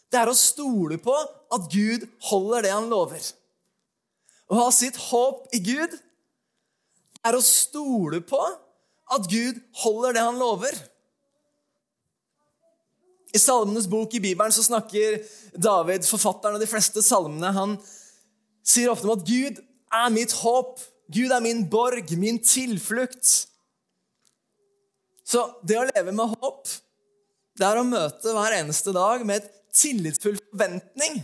det 0.07 0.21
er 0.21 0.31
å 0.31 0.37
stole 0.39 0.95
på 1.03 1.11
at 1.11 1.67
Gud 1.71 2.07
holder 2.29 2.63
det 2.63 2.71
han 2.71 2.87
lover. 2.91 3.27
Å 4.47 4.61
ha 4.63 4.69
sitt 4.71 4.95
håp 5.09 5.51
i 5.51 5.59
Gud 5.63 5.97
er 7.27 7.35
å 7.35 7.43
stole 7.43 8.23
på 8.23 8.39
at 9.11 9.27
Gud 9.29 9.59
holder 9.83 10.15
det 10.15 10.23
han 10.23 10.39
lover. 10.39 10.77
I 13.31 13.39
Salmenes 13.39 13.87
bok 13.87 14.13
i 14.15 14.23
Bibelen 14.23 14.51
så 14.51 14.63
snakker 14.63 15.21
David, 15.55 16.05
forfatteren 16.07 16.57
av 16.57 16.63
de 16.63 16.69
fleste 16.69 17.03
salmene, 17.03 17.51
han 17.55 17.77
sier 18.67 18.91
ofte 18.91 19.07
om 19.07 19.15
at 19.15 19.27
Gud 19.27 19.61
er 19.91 20.11
mitt 20.13 20.35
håp. 20.41 20.79
Gud 21.11 21.31
er 21.31 21.43
min 21.43 21.63
borg, 21.69 22.11
min 22.19 22.39
tilflukt. 22.43 23.31
Så 25.27 25.43
det 25.67 25.79
å 25.79 25.87
leve 25.87 26.11
med 26.15 26.35
håp, 26.39 26.67
det 27.59 27.67
er 27.67 27.79
å 27.79 27.87
møte 27.87 28.35
hver 28.35 28.57
eneste 28.59 28.93
dag 28.95 29.23
med 29.27 29.41
et 29.41 29.51
tillitsfull 29.75 30.37
forventning 30.39 31.21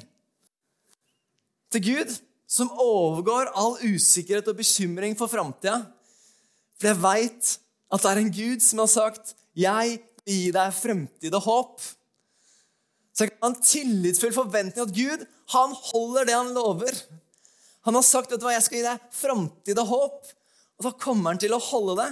til 1.74 1.84
Gud, 1.84 2.13
som 2.48 2.72
overgår 2.79 3.51
all 3.60 3.75
usikkerhet 3.84 4.48
og 4.48 4.60
bekymring 4.60 5.17
for 5.20 5.32
framtida. 5.32 5.82
For 6.79 6.91
jeg 6.91 7.01
veit 7.03 7.56
at 7.91 8.03
det 8.03 8.12
er 8.12 8.22
en 8.22 8.34
Gud 8.34 8.63
som 8.63 8.79
har 8.84 8.91
sagt 8.91 9.36
'Jeg 9.56 10.00
vil 10.25 10.36
gi 10.36 10.51
deg 10.51 10.74
fremtid 10.74 11.34
og 11.34 11.44
håp'. 11.44 11.94
Så 13.13 13.25
jeg 13.25 13.32
kan 13.32 13.41
ha 13.41 13.56
en 13.56 13.63
tillitsfull 13.63 14.34
forventning 14.34 14.84
at 14.84 14.96
Gud 14.96 15.25
han 15.53 15.72
holder 15.74 16.25
det 16.25 16.36
han 16.36 16.53
lover. 16.53 16.94
Han 17.88 17.96
har 17.96 18.03
sagt 18.03 18.32
vet 18.32 18.39
du 18.39 18.46
hva, 18.46 18.53
'Jeg 18.53 18.63
skal 18.63 18.77
gi 18.77 18.84
deg 18.84 19.00
framtid 19.12 19.79
og 19.79 19.88
håp'. 19.88 20.34
Og 20.77 20.84
da 20.86 20.91
kommer 20.91 21.32
han 21.32 21.39
til 21.41 21.53
å 21.56 21.60
holde 21.60 21.96
det. 22.03 22.12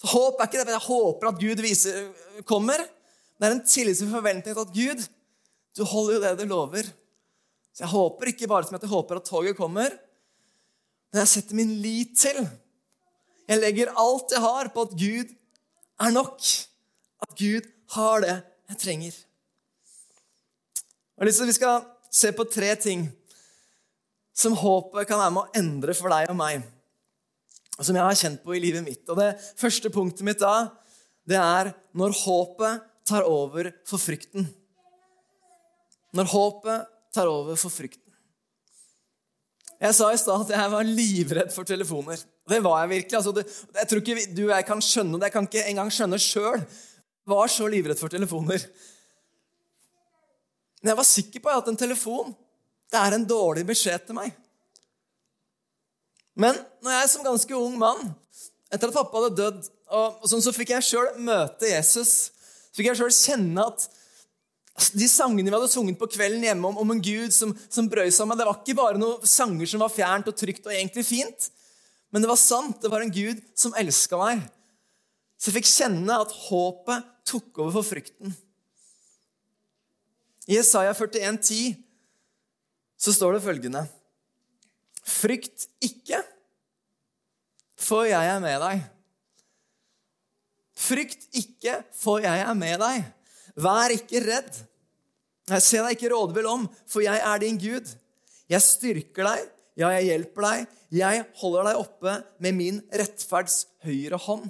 Så 0.00 0.10
Håp 0.10 0.40
er 0.40 0.48
ikke 0.50 0.64
det, 0.64 0.74
jeg 0.74 0.88
håper 0.88 1.30
at 1.30 1.40
Gud 1.40 1.62
viser, 1.64 2.08
kommer. 2.44 2.82
Det 3.38 3.46
er 3.46 3.54
en 3.54 3.64
tillitsfull 3.64 4.12
forventning 4.12 4.54
til 4.54 4.60
at 4.60 4.74
Gud, 4.74 5.06
du 5.74 5.84
holder 5.88 6.14
jo 6.14 6.22
det 6.24 6.32
du 6.42 6.44
lover. 6.50 6.90
Så 7.74 7.84
jeg 7.86 7.92
håper 7.94 8.30
ikke 8.30 8.50
bare 8.50 8.68
som 8.68 8.76
at 8.76 8.84
jeg 8.84 8.92
håper 8.92 9.18
at 9.18 9.26
toget 9.26 9.56
kommer, 9.58 9.94
men 11.10 11.22
jeg 11.22 11.30
setter 11.30 11.58
min 11.58 11.72
lit 11.82 12.14
til 12.18 12.42
Jeg 13.48 13.60
legger 13.60 13.92
alt 14.00 14.32
jeg 14.32 14.40
har, 14.40 14.70
på 14.72 14.86
at 14.86 14.94
Gud 14.96 15.32
er 16.00 16.14
nok. 16.14 16.38
At 17.24 17.34
Gud 17.38 17.68
har 17.96 18.24
det 18.24 18.36
jeg 18.70 18.80
trenger. 18.80 19.18
Og 21.18 21.28
liksom 21.28 21.50
Vi 21.50 21.56
skal 21.58 21.84
se 22.10 22.32
på 22.32 22.46
tre 22.48 22.74
ting 22.80 23.08
som 24.34 24.56
håpet 24.58 25.06
kan 25.06 25.20
være 25.20 25.34
med 25.34 25.44
å 25.44 25.60
endre 25.60 25.94
for 25.94 26.10
deg 26.10 26.30
og 26.32 26.38
meg. 26.38 26.64
Og 27.78 27.86
som 27.86 27.96
jeg 27.96 28.06
har 28.06 28.18
kjent 28.18 28.42
på 28.42 28.54
i 28.54 28.62
livet 28.62 28.84
mitt. 28.86 29.04
Og 29.08 29.18
Det 29.18 29.34
første 29.60 29.90
punktet 29.94 30.26
mitt 30.26 30.42
da, 30.42 30.70
det 31.26 31.38
er 31.38 31.72
når 31.94 32.16
håpet 32.24 32.84
tar 33.06 33.26
over 33.28 33.70
for 33.86 34.00
frykten. 34.00 34.48
Når 36.14 36.30
håpet 36.30 36.90
tar 37.14 37.30
over 37.30 37.58
for 37.58 37.70
frykten. 37.70 38.03
Jeg 39.82 39.96
sa 39.96 40.08
i 40.12 40.18
stad 40.20 40.44
at 40.44 40.52
jeg 40.54 40.72
var 40.72 40.86
livredd 40.86 41.52
for 41.52 41.66
telefoner. 41.68 42.20
Det 42.48 42.60
var 42.64 42.84
jeg 42.84 42.92
virkelig. 42.92 43.18
Altså, 43.18 43.32
det, 43.34 43.44
jeg 43.80 43.90
tror 43.90 44.02
ikke 44.02 44.26
du 44.36 44.42
og 44.46 44.54
jeg 44.54 44.66
kan 44.68 44.82
skjønne 44.84 45.18
det. 45.18 45.28
Jeg 45.28 45.34
kan 45.34 45.48
ikke 45.48 45.66
engang 45.72 45.92
skjønne 45.92 46.20
sjøl. 46.22 46.64
Var 47.28 47.52
så 47.52 47.68
livredd 47.72 48.00
for 48.00 48.12
telefoner. 48.12 48.64
Men 50.82 50.92
jeg 50.92 51.00
var 51.00 51.08
sikker 51.08 51.44
på 51.44 51.52
at 51.52 51.70
en 51.72 51.80
telefon 51.80 52.34
det 52.92 53.00
er 53.00 53.16
en 53.16 53.26
dårlig 53.26 53.64
beskjed 53.66 54.04
til 54.06 54.14
meg. 54.14 54.34
Men 56.38 56.58
når 56.84 56.98
jeg 56.98 57.10
som 57.10 57.24
ganske 57.26 57.56
ung 57.56 57.74
mann, 57.80 58.12
etter 58.70 58.90
at 58.90 58.94
pappa 58.94 59.22
hadde 59.22 59.38
dødd, 59.38 59.70
og, 59.94 60.20
og 60.22 60.30
sånn, 60.30 60.42
så 60.44 60.52
fikk 60.54 60.74
jeg 60.74 60.86
sjøl 60.86 61.08
møte 61.22 61.70
Jesus, 61.70 62.12
så 62.70 62.78
fikk 62.78 62.90
jeg 62.92 63.00
sjøl 63.00 63.14
kjenne 63.14 63.66
at 63.66 63.86
de 64.74 65.06
sangene 65.06 65.50
vi 65.50 65.54
hadde 65.54 65.70
sunget 65.70 65.98
på 66.00 66.08
kvelden 66.10 66.42
hjemme 66.42 66.66
om, 66.66 66.78
om 66.82 66.94
en 66.94 67.02
Gud 67.02 67.34
som, 67.34 67.52
som 67.70 67.86
brøy 67.90 68.08
med, 68.10 68.38
det 68.40 68.46
var 68.48 68.58
ikke 68.58 68.78
bare 68.78 68.98
noen 68.98 69.28
sanger 69.28 69.70
som 69.70 69.84
var 69.84 69.92
fjernt 69.94 70.30
og 70.30 70.36
trygt 70.38 70.66
og 70.66 70.74
egentlig 70.74 71.06
fint, 71.06 71.50
men 72.10 72.22
det 72.22 72.30
var 72.30 72.38
sant. 72.38 72.80
Det 72.82 72.90
var 72.90 73.02
en 73.02 73.14
Gud 73.14 73.40
som 73.58 73.74
elska 73.78 74.18
meg. 74.18 74.42
Så 75.38 75.50
jeg 75.50 75.58
fikk 75.58 75.70
kjenne 75.70 76.18
at 76.22 76.34
håpet 76.46 77.06
tok 77.26 77.58
over 77.58 77.74
for 77.78 77.86
frykten. 77.94 78.34
I 80.46 80.58
Jesaja 80.58 80.92
41, 80.94 81.38
10, 81.42 81.74
så 83.00 83.14
står 83.14 83.36
det 83.36 83.44
følgende 83.44 83.86
Frykt 85.04 85.66
ikke, 85.84 86.22
for 87.76 88.06
jeg 88.08 88.30
er 88.30 88.38
med 88.40 88.56
deg. 88.62 88.84
Frykt 90.80 91.26
ikke, 91.36 91.82
for 91.92 92.24
jeg 92.24 92.40
er 92.40 92.56
med 92.56 92.80
deg. 92.80 93.04
Vær 93.60 93.94
ikke 93.94 94.22
redd. 94.24 94.56
Se 95.60 95.78
deg 95.78 95.94
ikke 95.96 96.10
rådvill 96.12 96.48
om, 96.48 96.64
for 96.88 97.04
jeg 97.04 97.20
er 97.20 97.42
din 97.42 97.58
Gud. 97.60 97.90
Jeg 98.50 98.64
styrker 98.64 99.28
deg, 99.28 99.44
ja, 99.80 99.90
jeg 99.96 100.10
hjelper 100.10 100.46
deg. 100.46 100.74
Jeg 100.94 101.24
holder 101.40 101.70
deg 101.70 101.80
oppe 101.80 102.16
med 102.44 102.56
min 102.56 102.80
rettferds 102.94 103.64
høyre 103.84 104.18
hånd. 104.26 104.46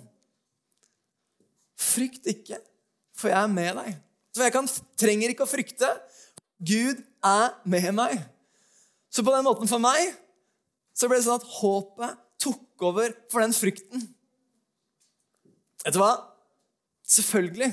Frykt 1.81 2.29
ikke, 2.31 2.61
for 3.17 3.33
jeg 3.33 3.41
er 3.41 3.53
med 3.53 3.81
deg. 3.81 3.97
Så 4.35 4.45
jeg 4.47 4.55
kan, 4.55 4.69
trenger 4.99 5.33
ikke 5.33 5.47
å 5.47 5.51
frykte. 5.51 5.89
Gud 6.59 7.01
er 7.25 7.55
med 7.71 7.91
meg. 7.97 8.19
Så 9.15 9.23
på 9.23 9.35
den 9.35 9.47
måten 9.47 9.71
for 9.71 9.83
meg 9.83 10.13
så 10.95 11.09
ble 11.11 11.19
det 11.19 11.27
sånn 11.27 11.41
at 11.41 11.55
håpet 11.57 12.21
tok 12.43 12.85
over 12.87 13.15
for 13.33 13.43
den 13.43 13.55
frykten. 13.57 14.05
Vet 15.85 15.97
du 15.97 16.01
hva? 16.01 16.13
Selvfølgelig 17.05 17.71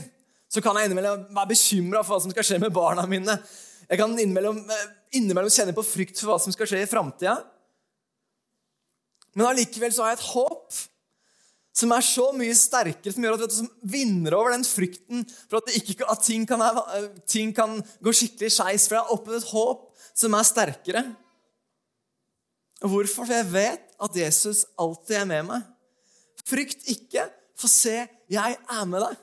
så 0.52 0.62
kan 0.64 0.76
jeg 0.76 0.90
innimellom 0.90 1.30
være 1.32 1.54
bekymra 1.54 2.04
for 2.04 2.18
hva 2.18 2.24
som 2.26 2.34
skal 2.34 2.46
skje 2.48 2.60
med 2.60 2.74
barna 2.76 3.06
mine. 3.08 3.38
Jeg 3.88 4.00
kan 4.00 4.12
innimellom, 4.20 4.60
eh, 4.68 4.88
innimellom 5.20 5.52
kjenne 5.52 5.76
på 5.76 5.86
frykt 5.86 6.20
for 6.20 6.34
hva 6.34 6.40
som 6.44 6.52
skal 6.52 6.68
skje 6.68 6.84
i 6.84 6.90
framtida. 6.92 7.38
Men 9.36 9.48
allikevel 9.48 9.94
så 9.96 10.04
har 10.04 10.12
jeg 10.12 10.20
et 10.20 10.32
håp 10.34 10.82
som 11.82 11.94
er 11.96 12.04
så 12.04 12.26
mye 12.36 12.56
sterkere, 12.58 13.14
som 13.16 13.24
gjør 13.24 13.46
at 13.46 13.56
som 13.56 13.70
vinner 13.80 14.36
over 14.36 14.52
den 14.52 14.66
frykten 14.68 15.24
for 15.48 15.62
at, 15.62 15.72
ikke, 15.80 16.04
at 16.04 16.24
ting, 16.28 16.44
kan, 16.46 16.60
eh, 16.60 17.08
ting, 17.24 17.56
kan, 17.56 17.80
gå 18.04 18.12
skikkelig 18.12 18.52
skeis. 18.52 18.90
For 18.90 18.98
jeg 18.98 19.06
har 19.06 19.16
opplevd 19.16 19.40
et 19.40 19.52
håp 19.54 19.88
som 20.12 20.36
er 20.36 20.52
sterkere. 20.52 21.08
Hvorfor? 22.82 23.24
For 23.24 23.32
jeg 23.32 23.52
vet 23.54 23.88
at 24.02 24.16
Jesus 24.20 24.66
alltid 24.76 25.22
er 25.22 25.28
med 25.32 25.48
meg. 25.48 25.68
Frykt 26.44 26.90
ikke, 26.92 27.30
for 27.56 27.72
se, 27.72 28.02
jeg 28.32 28.58
er 28.58 28.88
med 28.90 29.06
deg. 29.06 29.20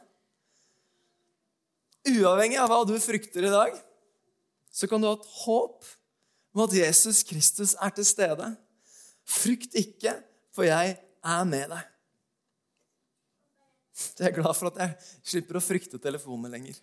Uavhengig 2.07 2.59
av 2.61 2.71
hva 2.71 2.85
du 2.87 2.95
frykter 3.03 3.49
i 3.49 3.53
dag, 3.53 3.75
så 4.71 4.87
kan 4.87 5.03
du 5.03 5.09
ha 5.09 5.17
et 5.17 5.31
håp 5.43 5.87
om 6.55 6.65
at 6.65 6.75
Jesus 6.77 7.25
Kristus 7.27 7.75
er 7.75 7.93
til 7.97 8.07
stede. 8.07 8.53
Frykt 9.29 9.75
ikke, 9.79 10.15
for 10.55 10.69
jeg 10.69 10.97
er 10.99 11.49
med 11.49 11.73
deg. 11.73 11.95
Jeg 14.19 14.29
er 14.31 14.37
glad 14.37 14.55
for 14.55 14.71
at 14.71 14.79
jeg 14.79 14.95
slipper 15.33 15.59
å 15.59 15.65
frykte 15.65 15.99
telefoner 16.03 16.53
lenger. 16.55 16.79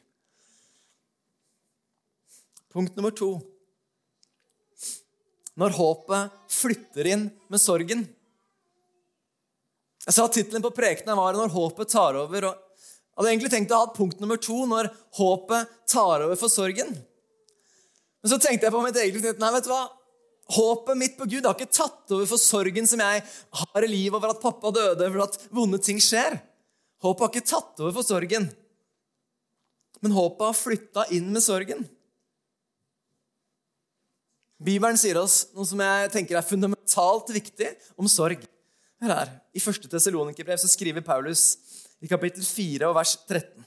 Punkt 2.76 2.98
nummer 2.98 3.14
to. 3.16 3.38
Når 5.56 5.78
håpet 5.78 6.36
flytter 6.52 7.08
inn 7.14 7.30
med 7.48 7.64
sorgen. 7.64 8.04
Jeg 10.06 10.18
sa 10.18 10.28
Tittelen 10.28 10.62
på 10.62 10.76
prekenen 10.76 11.18
var 11.18 11.34
'Når 11.34 11.56
håpet 11.56 11.90
tar 11.90 12.14
over'. 12.14 12.50
og 12.52 12.65
jeg 13.16 13.22
hadde 13.22 13.32
egentlig 13.32 13.52
tenkt 13.54 13.72
å 13.72 13.78
ha 13.80 13.92
punkt 13.96 14.20
nummer 14.20 14.40
to 14.44 14.58
når 14.68 14.90
håpet 15.16 15.70
tar 15.88 16.26
over 16.26 16.36
for 16.36 16.52
sorgen. 16.52 16.90
Men 18.20 18.32
så 18.34 18.40
tenkte 18.44 18.68
jeg 18.68 18.76
på 18.76 18.82
mitt 18.84 18.98
eget 19.00 19.16
liv. 19.16 19.38
Nei, 19.40 19.52
vet 19.56 19.64
du 19.64 19.70
hva? 19.72 19.86
Håpet 20.52 21.00
mitt 21.00 21.16
på 21.16 21.28
Gud 21.32 21.48
har 21.48 21.56
ikke 21.56 21.72
tatt 21.72 22.12
over 22.12 22.28
for 22.28 22.42
sorgen 22.42 22.90
som 22.90 23.00
jeg 23.00 23.22
har 23.62 23.86
i 23.86 23.90
livet 23.90 24.18
over 24.20 24.34
at 24.34 24.42
pappa 24.44 24.74
døde, 24.76 25.08
over 25.08 25.24
at 25.30 25.38
vonde 25.56 25.80
ting 25.80 26.02
skjer. 26.04 26.36
Håpet 27.06 27.24
har 27.24 27.32
ikke 27.32 27.54
tatt 27.54 27.80
over 27.80 27.96
for 27.96 28.10
sorgen. 28.10 28.50
Men 30.04 30.18
håpet 30.18 30.44
har 30.50 30.60
flytta 30.60 31.08
inn 31.16 31.32
med 31.32 31.46
sorgen. 31.46 31.88
Bibelen 34.66 35.00
sier 35.00 35.22
oss 35.22 35.46
noe 35.56 35.68
som 35.72 35.80
jeg 35.88 36.12
tenker 36.12 36.36
er 36.36 36.50
fundamentalt 36.50 37.32
viktig 37.32 37.72
om 37.96 38.12
sorg. 38.12 38.44
Hør 39.04 39.12
her. 39.12 39.32
I 39.52 39.60
1. 39.60 39.90
Tessalonikerbrev 39.92 40.62
skriver 40.72 41.04
Paulus 41.04 41.58
i 42.04 42.08
kapittel 42.08 42.46
4 42.48 42.88
og 42.88 42.96
vers 42.96 43.16
13. 43.28 43.66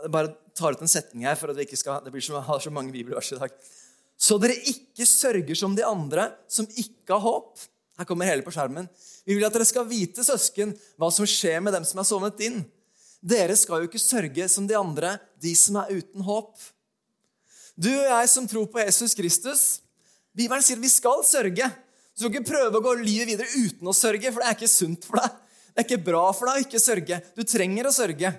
Jeg 0.00 0.12
bare 0.12 0.32
tar 0.56 0.76
ut 0.76 0.82
en 0.84 0.90
setning 0.90 1.24
her, 1.28 1.36
for 1.36 1.52
at 1.52 1.56
vi 1.56 1.64
ikke 1.64 1.78
skal, 1.80 2.02
det 2.04 2.12
blir 2.12 2.24
så, 2.24 2.40
har 2.44 2.60
så 2.60 2.72
mange 2.72 2.92
bibelvers 2.92 3.32
i 3.32 3.40
dag. 3.40 3.52
Så 4.20 4.36
dere 4.40 4.56
ikke 4.68 5.06
sørger 5.08 5.56
som 5.56 5.76
de 5.76 5.84
andre, 5.84 6.28
som 6.48 6.68
ikke 6.68 7.16
har 7.16 7.24
håp. 7.24 7.60
Her 8.00 8.08
kommer 8.08 8.28
hele 8.28 8.44
på 8.44 8.52
skjermen. 8.52 8.88
Vi 9.24 9.36
vil 9.36 9.44
at 9.48 9.56
dere 9.56 9.68
skal 9.68 9.88
vite, 9.88 10.24
søsken, 10.24 10.74
hva 11.00 11.08
som 11.12 11.28
skjer 11.28 11.60
med 11.64 11.76
dem 11.76 11.86
som 11.88 12.00
er 12.00 12.08
sovnet 12.08 12.40
inn. 12.44 12.62
Dere 13.20 13.56
skal 13.56 13.82
jo 13.82 13.88
ikke 13.88 14.00
sørge 14.00 14.48
som 14.52 14.68
de 14.68 14.76
andre, 14.76 15.16
de 15.40 15.52
som 15.56 15.80
er 15.80 15.92
uten 16.00 16.24
håp. 16.24 16.56
Du 17.80 17.92
og 17.92 18.08
jeg 18.08 18.32
som 18.32 18.48
tror 18.48 18.68
på 18.68 18.80
Jesus 18.80 19.16
Kristus, 19.16 19.62
Bibelen 20.36 20.64
sier 20.64 20.80
vi 20.80 20.88
skal 20.92 21.24
sørge. 21.24 21.68
Du 22.20 22.26
skal 22.26 22.34
ikke 22.34 22.50
prøve 22.50 22.76
å 22.76 22.84
gå 22.84 22.90
livet 23.00 23.30
videre 23.30 23.48
uten 23.56 23.88
å 23.88 23.94
sørge, 23.96 24.28
for 24.28 24.42
det 24.42 24.48
er 24.50 24.56
ikke 24.58 24.66
sunt 24.68 25.06
for 25.08 25.16
deg. 25.16 25.36
Det 25.70 25.80
er 25.80 25.86
ikke 25.86 26.04
bra 26.10 26.26
for 26.36 26.50
deg 26.50 26.58
å 26.58 26.64
ikke 26.66 26.80
sørge. 26.82 27.16
Du 27.32 27.40
trenger 27.48 27.88
å 27.88 27.92
sørge. 27.96 28.32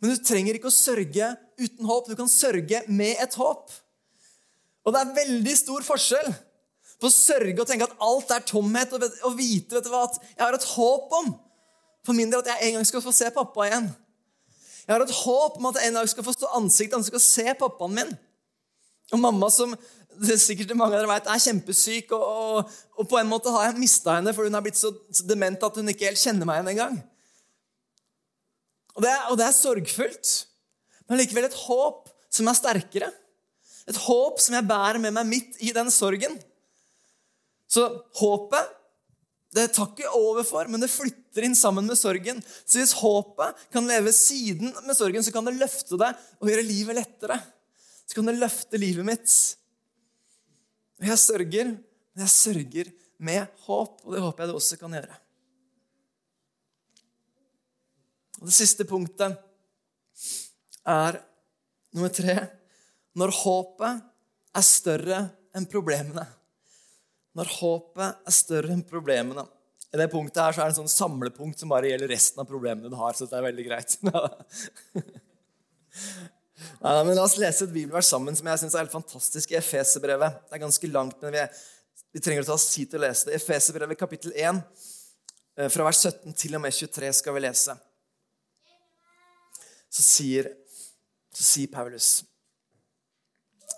Men 0.00 0.14
du 0.14 0.22
trenger 0.24 0.56
ikke 0.56 0.70
å 0.70 0.72
sørge 0.72 1.28
uten 1.60 1.90
håp. 1.90 2.08
Du 2.08 2.16
kan 2.16 2.32
sørge 2.32 2.80
med 2.88 3.20
et 3.20 3.36
håp. 3.36 3.76
Og 4.80 4.96
det 4.96 5.02
er 5.02 5.12
veldig 5.20 5.58
stor 5.60 5.84
forskjell 5.84 6.32
på 7.02 7.10
å 7.10 7.12
sørge 7.12 7.58
og 7.60 7.68
tenke 7.68 7.90
at 7.90 8.00
alt 8.08 8.32
er 8.32 8.48
tomhet, 8.48 8.96
og 8.96 9.36
vite 9.36 9.76
vet 9.76 9.84
du 9.84 9.92
hva, 9.92 10.06
at 10.08 10.16
jeg 10.24 10.40
har 10.46 10.56
et 10.56 10.68
håp 10.72 11.16
om 11.20 11.32
for 12.06 12.16
min 12.16 12.32
del 12.32 12.40
at 12.40 12.48
jeg 12.54 12.70
en 12.70 12.78
gang 12.78 12.88
skal 12.88 13.04
få 13.04 13.12
se 13.12 13.28
pappa 13.36 13.68
igjen. 13.68 13.92
Jeg 14.86 14.96
har 14.96 15.04
et 15.04 15.18
håp 15.20 15.60
om 15.60 15.68
at 15.68 15.82
jeg 15.82 15.92
en 15.92 16.00
dag 16.00 16.08
skal 16.08 16.24
få 16.24 16.32
stå 16.32 16.56
ansiktet 16.56 16.96
til 16.96 17.02
ansikt 17.02 17.20
og 17.20 17.28
se 17.28 17.60
pappaen 17.60 17.98
min. 18.00 18.16
Og 19.12 19.20
mamma 19.20 19.52
som 19.52 19.76
det 20.20 20.34
er 20.34 20.42
sikkert 20.42 20.74
mange 20.76 20.96
av 20.96 21.02
dere 21.02 21.10
vet, 21.10 21.30
er 21.30 21.42
kjempesyk, 21.46 22.12
og, 22.16 22.22
og, 22.22 22.76
og, 22.96 23.06
på 23.10 23.18
en 23.20 23.30
måte 23.30 23.52
har 23.54 23.68
jeg 23.68 23.80
mista 23.80 24.18
henne, 24.18 24.34
for 24.36 24.48
hun 24.48 24.58
er 24.58 24.64
blitt 24.64 24.80
så, 24.80 24.92
dement 25.28 25.64
at 25.68 25.80
hun 25.80 25.92
ikke 25.92 26.08
helt 26.10 26.20
kjenner 26.22 26.48
meg 26.48 26.60
igjen 26.60 26.72
engang. 26.74 27.00
Og, 28.96 29.06
og 29.06 29.38
det 29.40 29.48
er 29.48 29.56
sorgfullt, 29.56 30.34
men 31.08 31.20
likevel 31.20 31.48
et 31.48 31.58
håp 31.64 32.12
som 32.32 32.48
er 32.48 32.58
sterkere. 32.58 33.10
Et 33.90 33.98
håp 34.04 34.38
som 34.40 34.54
jeg 34.56 34.68
bærer 34.68 35.00
med 35.02 35.14
meg 35.16 35.28
midt 35.28 35.58
i 35.64 35.72
den 35.74 35.90
sorgen. 35.92 36.36
Så 37.72 37.88
håpet 38.20 38.78
det 39.52 39.66
tar 39.76 39.90
ikke 39.90 40.08
over 40.16 40.46
for, 40.48 40.68
men 40.72 40.80
det 40.80 40.88
flytter 40.88 41.44
inn 41.44 41.56
sammen 41.56 41.84
med 41.84 41.98
sorgen. 42.00 42.38
Så 42.64 42.80
hvis 42.80 42.94
håpet 42.96 43.66
kan 43.74 43.88
leve 43.88 44.14
siden 44.16 44.72
med 44.86 44.96
sorgen, 44.96 45.24
så 45.24 45.32
kan 45.34 45.44
det 45.44 45.58
løfte 45.58 45.98
deg 46.00 46.22
og 46.40 46.48
gjøre 46.48 46.64
livet 46.64 46.96
lettere. 46.96 47.36
Så 48.08 48.16
kan 48.16 48.30
det 48.30 48.38
løfte 48.40 48.80
livet 48.80 49.04
mitt. 49.04 49.34
Og 51.02 51.08
jeg 51.10 51.18
sørger, 51.18 51.72
men 51.74 52.22
jeg 52.22 52.30
sørger 52.30 52.90
med 53.22 53.46
håp, 53.66 54.00
og 54.04 54.14
det 54.14 54.22
håper 54.22 54.44
jeg 54.44 54.50
det 54.50 54.58
også 54.58 54.78
kan 54.78 54.94
gjøre. 54.94 55.16
Og 58.42 58.46
Det 58.46 58.54
siste 58.54 58.86
punktet 58.86 59.34
er 60.86 61.18
nummer 61.94 62.12
tre 62.14 62.36
når 63.18 63.34
håpet 63.42 64.06
er 64.56 64.66
større 64.66 65.18
enn 65.54 65.66
problemene. 65.68 66.24
når 67.32 67.48
håpet 67.48 68.26
er 68.28 68.34
større 68.36 68.74
enn 68.74 68.82
problemene. 68.84 69.46
I 69.92 69.96
det 69.96 70.10
punktet 70.12 70.42
her 70.42 70.52
så 70.52 70.62
er 70.62 70.68
det 70.68 70.74
en 70.74 70.82
sånn 70.82 70.92
samlepunkt 70.92 71.60
som 71.60 71.70
bare 71.72 71.88
gjelder 71.88 72.12
resten 72.12 72.42
av 72.42 72.48
problemene 72.48 72.90
du 72.92 72.96
har. 72.96 73.16
så 73.16 73.26
det 73.26 73.38
er 73.38 73.48
veldig 73.48 73.66
greit. 73.66 73.98
Nei, 76.82 76.94
men 77.06 77.16
La 77.16 77.24
oss 77.26 77.38
lese 77.40 77.66
et 77.66 77.74
bibelvers 77.74 78.10
sammen 78.10 78.36
som 78.38 78.48
jeg 78.50 78.62
synes 78.62 78.74
er 78.76 78.84
helt 78.84 78.94
fantastisk 78.94 79.52
i 79.52 79.58
Efeserbrevet. 79.60 80.40
Det 80.48 80.56
er 80.56 80.64
ganske 80.64 80.90
langt, 80.90 81.20
men 81.22 81.36
vi, 81.36 81.44
vi 82.16 82.22
trenger 82.24 82.44
å 82.44 82.50
ta 82.50 82.56
oss 82.56 82.70
tid 82.72 82.90
til 82.90 83.00
å 83.00 83.04
lese 83.06 83.28
det. 83.28 83.38
Efeserbrevet 83.38 84.00
kapittel 84.00 84.34
1, 84.34 84.62
eh, 85.58 85.70
fra 85.72 85.86
vers 85.88 86.02
17 86.02 86.36
til 86.38 86.58
og 86.58 86.64
med 86.64 86.74
23 86.76 87.12
skal 87.20 87.36
vi 87.36 87.44
lese. 87.44 87.76
Så 89.92 90.04
sier, 90.06 90.48
så 91.32 91.44
sier 91.44 91.68
Paulus 91.68 92.22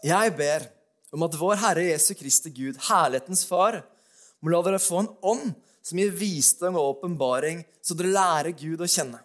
Jeg 0.05 0.35
ber 0.39 0.69
om 1.15 1.25
at 1.27 1.37
vår 1.39 1.59
Herre 1.63 1.89
Jesu 1.89 2.13
Kristi 2.19 2.51
Gud, 2.55 2.79
herlighetens 2.89 3.45
Far, 3.47 3.81
må 4.43 4.51
la 4.53 4.61
dere 4.67 4.83
få 4.83 5.03
en 5.03 5.13
ånd 5.25 5.55
som 5.85 6.01
gir 6.01 6.15
visdom 6.17 6.79
og 6.81 6.97
åpenbaring, 6.97 7.63
så 7.85 7.97
dere 7.97 8.15
lærer 8.15 8.57
Gud 8.57 8.83
å 8.83 8.89
kjenne. 8.89 9.21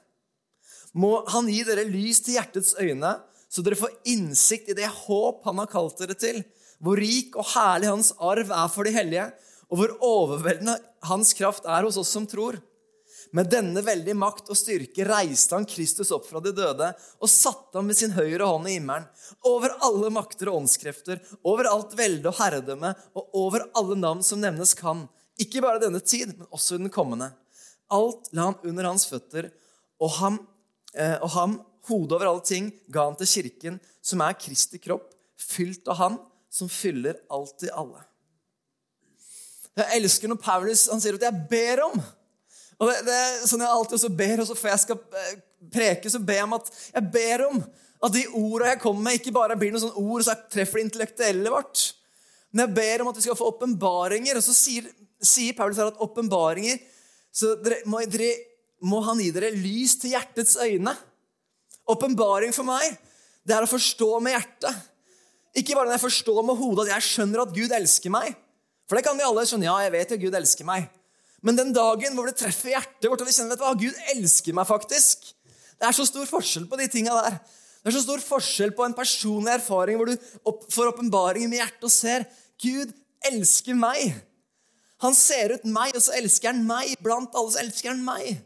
Må 0.94 1.24
Han 1.30 1.50
gi 1.50 1.62
dere 1.68 1.88
lys 1.88 2.22
til 2.25 2.38
hjertets 2.38 2.75
øyne, 2.80 3.16
så 3.50 3.63
dere 3.65 3.79
får 3.79 3.96
innsikt 4.10 4.70
i 4.70 4.77
det 4.77 4.88
håp 4.94 5.46
Han 5.48 5.58
har 5.62 5.70
kalt 5.72 5.98
dere 5.98 6.15
til, 6.18 6.44
hvor 6.79 7.00
rik 7.01 7.36
og 7.36 7.48
herlig 7.56 7.89
Hans 7.89 8.12
arv 8.22 8.51
er 8.53 8.72
for 8.72 8.88
de 8.88 8.94
hellige, 8.96 9.29
og 9.70 9.82
hvor 9.82 9.96
overveldende 10.06 10.77
Hans 11.10 11.34
kraft 11.38 11.65
er 11.65 11.88
hos 11.88 11.98
oss 12.00 12.12
som 12.13 12.27
tror. 12.29 12.60
Med 13.36 13.50
denne 13.51 13.82
veldige 13.86 14.18
makt 14.18 14.48
og 14.50 14.58
styrke 14.58 15.06
reiste 15.06 15.53
han 15.53 15.68
Kristus 15.70 16.10
opp 16.15 16.25
fra 16.25 16.41
de 16.41 16.53
døde 16.56 16.88
og 17.20 17.29
satte 17.29 17.77
ham 17.77 17.86
med 17.89 17.98
sin 18.00 18.15
høyre 18.15 18.48
hånd 18.48 18.70
i 18.70 18.77
himmelen, 18.79 19.06
over 19.46 19.75
alle 19.86 20.10
makter 20.13 20.50
og 20.50 20.63
åndskrefter, 20.63 21.22
over 21.46 21.70
alt 21.70 21.94
velde 21.98 22.32
og 22.32 22.39
herredømme 22.39 22.96
og 23.13 23.38
over 23.38 23.68
alle 23.77 24.00
navn 24.00 24.24
som 24.25 24.41
nevnes 24.41 24.74
kan, 24.77 25.06
ikke 25.39 25.62
bare 25.63 25.82
denne 25.84 26.01
tid, 26.01 26.34
men 26.38 26.50
også 26.50 26.79
den 26.82 26.91
kommende. 26.94 27.29
Alt 27.94 28.32
la 28.34 28.50
han 28.50 28.58
under 28.65 28.89
hans 28.89 29.06
føtter, 29.10 29.51
og 30.01 30.15
ham, 30.18 30.39
eh, 30.96 31.18
og 31.22 31.29
ham 31.36 31.60
hodet 31.89 32.17
over 32.17 32.29
alle 32.29 32.46
ting, 32.46 32.69
ga 32.88 33.08
han 33.10 33.17
til 33.19 33.31
kirken, 33.34 33.79
som 34.01 34.22
er 34.25 34.38
Kristi 34.39 34.79
kropp, 34.81 35.12
fylt 35.39 35.88
av 35.89 36.00
Han, 36.00 36.15
som 36.51 36.69
fyller 36.72 37.19
alt 37.29 37.65
i 37.67 37.74
alle. 37.74 38.01
Jeg 39.77 40.00
elsker 40.00 40.31
når 40.31 40.39
Paulus 40.43 40.88
han 40.91 41.01
sier 41.01 41.15
at 41.15 41.22
'jeg 41.22 41.46
ber 41.50 41.84
om'. 41.86 42.01
Og 42.79 42.88
det, 42.88 43.05
det 43.05 43.13
er 43.13 43.48
sånn 43.48 43.62
jeg 43.63 43.69
alltid 43.69 43.98
også 43.98 44.10
ber, 44.15 44.39
og 44.39 44.48
så 44.48 44.55
før 44.55 44.69
jeg 44.69 44.79
skal 44.79 45.00
eh, 45.19 45.39
preke, 45.72 46.10
så 46.10 46.19
ber 46.19 46.39
jeg 46.39 46.48
om 46.48 46.58
at 46.58 46.72
jeg 46.93 47.12
ber 47.12 47.46
om 47.48 47.63
at 48.03 48.13
de 48.15 48.25
ordene 48.27 48.69
jeg 48.72 48.79
kommer 48.79 49.01
med, 49.03 49.19
ikke 49.19 49.36
bare 49.36 49.58
blir 49.60 49.72
noen 49.72 49.84
sånne 49.84 50.00
ord 50.00 50.24
som 50.24 50.46
treffer 50.51 50.79
det 50.79 50.86
intellektuelle 50.88 51.51
vårt. 51.51 51.93
Men 52.51 52.65
jeg 52.65 52.75
ber 52.77 53.03
om 53.03 53.12
at 53.12 53.19
vi 53.19 53.25
skal 53.25 53.38
få 53.38 53.51
åpenbaringer. 53.51 54.39
Og 54.39 54.46
så 54.46 54.55
sier 54.55 54.88
sier 55.19 55.55
Paulus 55.58 55.79
her 55.79 55.91
at 55.91 56.00
åpenbaringer 56.00 56.79
Så 57.36 57.53
dere, 57.62 57.84
må, 57.86 58.00
dere, 58.10 58.31
må 58.81 59.01
han 59.05 59.19
gi 59.22 59.29
dere 59.36 59.51
lys 59.53 60.00
til 60.01 60.15
hjertets 60.15 60.55
øyne. 60.58 60.96
Åpenbaring 61.89 62.53
for 62.55 62.67
meg, 62.67 62.93
det 63.48 63.55
er 63.55 63.65
å 63.65 63.69
forstå 63.69 64.12
med 64.22 64.36
hjertet. 64.36 64.86
Ikke 65.58 65.74
bare 65.74 65.89
når 65.89 65.98
jeg 65.98 66.05
forstår 66.05 66.43
med 66.46 66.60
hodet 66.60 66.86
at 66.86 66.96
jeg 66.98 67.08
skjønner 67.08 67.43
at 67.43 67.53
Gud 67.55 67.74
elsker 67.74 68.13
meg. 68.13 68.38
For 68.89 68.98
det 68.98 69.05
kan 69.05 69.17
vi 69.17 69.25
alle 69.25 69.46
skjønne. 69.46 69.67
Ja, 69.67 69.77
jeg 69.86 69.93
vet 69.96 70.13
jo 70.13 70.19
Gud 70.27 70.38
elsker 70.38 70.67
meg. 70.67 70.89
Men 71.46 71.58
den 71.58 71.72
dagen 71.74 72.17
hvor 72.17 72.27
det 72.29 72.38
treffer 72.39 72.74
hjertet 72.75 73.08
vårt, 73.08 73.22
og 73.24 73.29
vi 73.29 73.36
kjenner 73.36 73.58
at 73.58 73.79
Gud 73.79 74.00
elsker 74.13 74.55
meg 74.58 74.67
faktisk 74.67 75.29
Det 75.79 75.88
er 75.88 75.96
så 75.96 76.03
stor 76.03 76.25
forskjell 76.27 76.65
på 76.67 76.75
de 76.75 76.89
tinga 76.91 77.13
der. 77.15 77.38
Det 77.79 77.88
er 77.88 77.96
så 77.96 78.03
stor 78.03 78.19
forskjell 78.19 78.74
på 78.75 78.84
en 78.84 78.96
personlig 78.98 79.53
erfaring 79.53 79.96
hvor 79.96 80.10
du 80.10 80.17
får 80.74 80.89
åpenbaring 80.91 81.48
med 81.48 81.62
hjertet 81.62 81.86
og 81.88 81.93
ser 81.93 82.25
Gud 82.60 82.91
elsker 83.29 83.77
meg. 83.79 84.17
Han 85.00 85.15
ser 85.15 85.55
ut 85.55 85.63
meg, 85.63 85.96
og 85.96 86.03
så 86.03 86.17
elsker 86.19 86.51
han 86.51 86.65
meg. 86.67 86.98
Blant 87.00 87.36
alle 87.39 87.53
så 87.53 87.62
elsker 87.63 87.93
han 87.93 88.03
meg. 88.03 88.41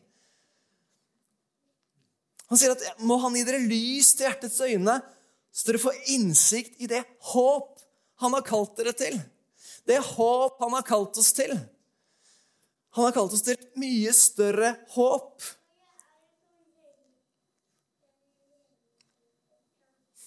Han 2.53 2.59
sier 2.61 2.75
at 2.75 2.99
må 3.01 3.15
han 3.17 3.33
gi 3.33 3.41
dere 3.47 3.63
lys 3.65 4.11
til 4.13 4.27
hjertets 4.27 4.59
øyne, 4.61 4.99
så 5.49 5.65
dere 5.65 5.79
får 5.81 5.95
innsikt 6.13 6.83
i 6.85 6.89
det 6.91 6.99
håp 7.33 7.81
han 8.21 8.35
har 8.37 8.45
kalt 8.45 8.75
dere 8.77 8.93
til. 8.93 9.17
Det 9.89 9.97
håp 10.13 10.61
han 10.61 10.75
har 10.77 10.85
kalt 10.85 11.17
oss 11.17 11.31
til. 11.33 11.49
Han 12.93 13.07
har 13.07 13.17
kalt 13.17 13.33
oss 13.33 13.41
til 13.41 13.57
et 13.57 13.73
mye 13.81 14.13
større 14.13 14.69
håp. 14.93 15.41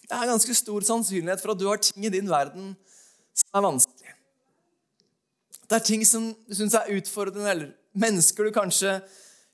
Det 0.03 0.19
er 0.19 0.35
ganske 0.35 0.61
stor 0.67 0.91
sannsynlighet 0.91 1.47
for 1.47 1.55
at 1.55 1.63
du 1.63 1.69
har 1.71 1.79
ting 1.79 2.11
i 2.11 2.15
din 2.19 2.27
verden 2.27 2.75
som 3.39 3.61
er 3.63 3.69
vanskelig. 3.71 4.15
Det 5.63 5.79
er 5.79 5.91
ting 5.95 6.03
som 6.11 6.33
du 6.35 6.59
syns 6.59 6.75
er 6.75 6.91
utfordrende, 6.99 7.53
eller 7.55 7.75
mennesker 7.95 8.51
du 8.51 8.55
kanskje 8.59 8.99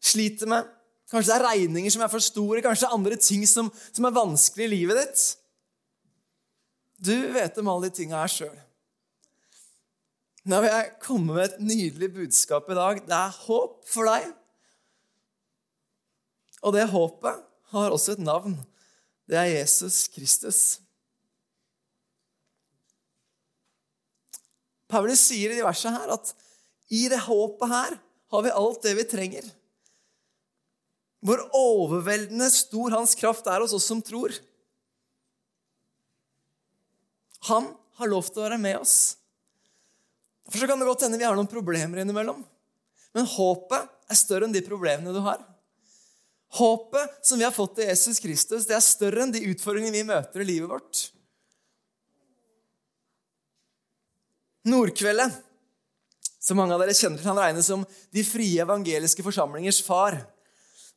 sliter 0.01 0.49
med. 0.49 0.79
Kanskje 1.13 1.35
det 1.35 1.39
er 1.39 1.45
regninger 1.51 1.93
som 1.93 2.03
er 2.07 2.09
for 2.09 2.25
store, 2.25 2.63
kanskje 2.65 2.89
andre 2.89 3.19
ting 3.21 3.45
som, 3.49 3.69
som 3.93 4.09
er 4.09 4.17
vanskelig 4.17 4.65
i 4.65 4.73
livet 4.73 5.01
ditt. 5.03 5.25
Du 7.05 7.17
vet 7.35 7.59
om 7.61 7.69
alle 7.69 7.91
de 7.91 7.99
tinga 7.99 8.23
her 8.23 8.33
sjøl. 8.33 8.55
Nå 10.49 10.59
vil 10.65 10.73
jeg 10.73 10.95
komme 11.05 11.37
med 11.37 11.45
et 11.45 11.61
nydelig 11.63 12.09
budskap 12.17 12.71
i 12.73 12.79
dag. 12.79 13.03
Det 13.07 13.19
er 13.19 13.37
håp 13.45 13.77
for 13.87 14.09
deg. 14.09 14.31
Og 16.63 16.75
det 16.75 16.89
håpet 16.91 17.45
har 17.75 17.95
også 17.95 18.17
et 18.17 18.25
navn. 18.25 18.57
Det 19.29 19.39
er 19.39 19.53
Jesus 19.53 20.07
Kristus. 20.11 20.63
Paulus 24.91 25.23
sier 25.29 25.53
i 25.53 25.61
de 25.61 25.65
versene 25.65 26.01
her 26.01 26.17
at 26.17 26.33
i 26.93 27.07
det 27.09 27.23
håpet 27.25 27.71
her 27.71 27.99
har 28.33 28.45
vi 28.45 28.57
alt 28.63 28.83
det 28.85 28.97
vi 28.99 29.09
trenger. 29.09 29.47
Hvor 31.23 31.43
overveldende 31.55 32.49
stor 32.51 32.97
hans 32.97 33.15
kraft 33.19 33.47
er 33.47 33.63
hos 33.63 33.75
oss 33.77 33.87
som 33.87 34.03
tror. 34.03 34.35
Han 37.47 37.71
har 37.99 38.11
lov 38.11 38.27
til 38.27 38.43
å 38.43 38.47
være 38.49 38.59
med 38.63 38.81
oss. 38.81 38.97
For 40.51 40.59
så 40.59 40.67
kan 40.69 40.81
det 40.81 40.89
godt 40.89 41.07
hende 41.07 41.21
vi 41.21 41.27
har 41.27 41.39
noen 41.39 41.51
problemer 41.51 42.03
innimellom. 42.03 42.43
Men 43.15 43.29
håpet 43.29 43.89
er 44.11 44.19
større 44.19 44.49
enn 44.49 44.55
de 44.55 44.65
problemene 44.67 45.15
du 45.15 45.21
har. 45.23 45.41
Håpet 46.59 47.23
som 47.25 47.39
vi 47.41 47.47
har 47.47 47.55
fått 47.55 47.81
i 47.81 47.89
Jesus 47.89 48.21
Kristus, 48.21 48.67
det 48.69 48.77
er 48.77 48.85
større 48.85 49.25
enn 49.25 49.33
de 49.33 49.45
utfordringene 49.53 49.95
vi 49.95 50.09
møter 50.09 50.43
i 50.43 50.49
livet 50.49 50.69
vårt. 50.69 51.07
Nordkveldet, 54.69 55.33
som 56.43 56.59
mange 56.59 56.75
av 56.77 56.83
dere 56.83 56.95
kjenner 56.95 57.19
til, 57.19 57.31
han 57.31 57.41
regnes 57.41 57.71
som 57.71 57.87
de 58.15 58.25
frie 58.27 58.63
evangeliske 58.63 59.25
forsamlingers 59.25 59.81
far. 59.87 60.19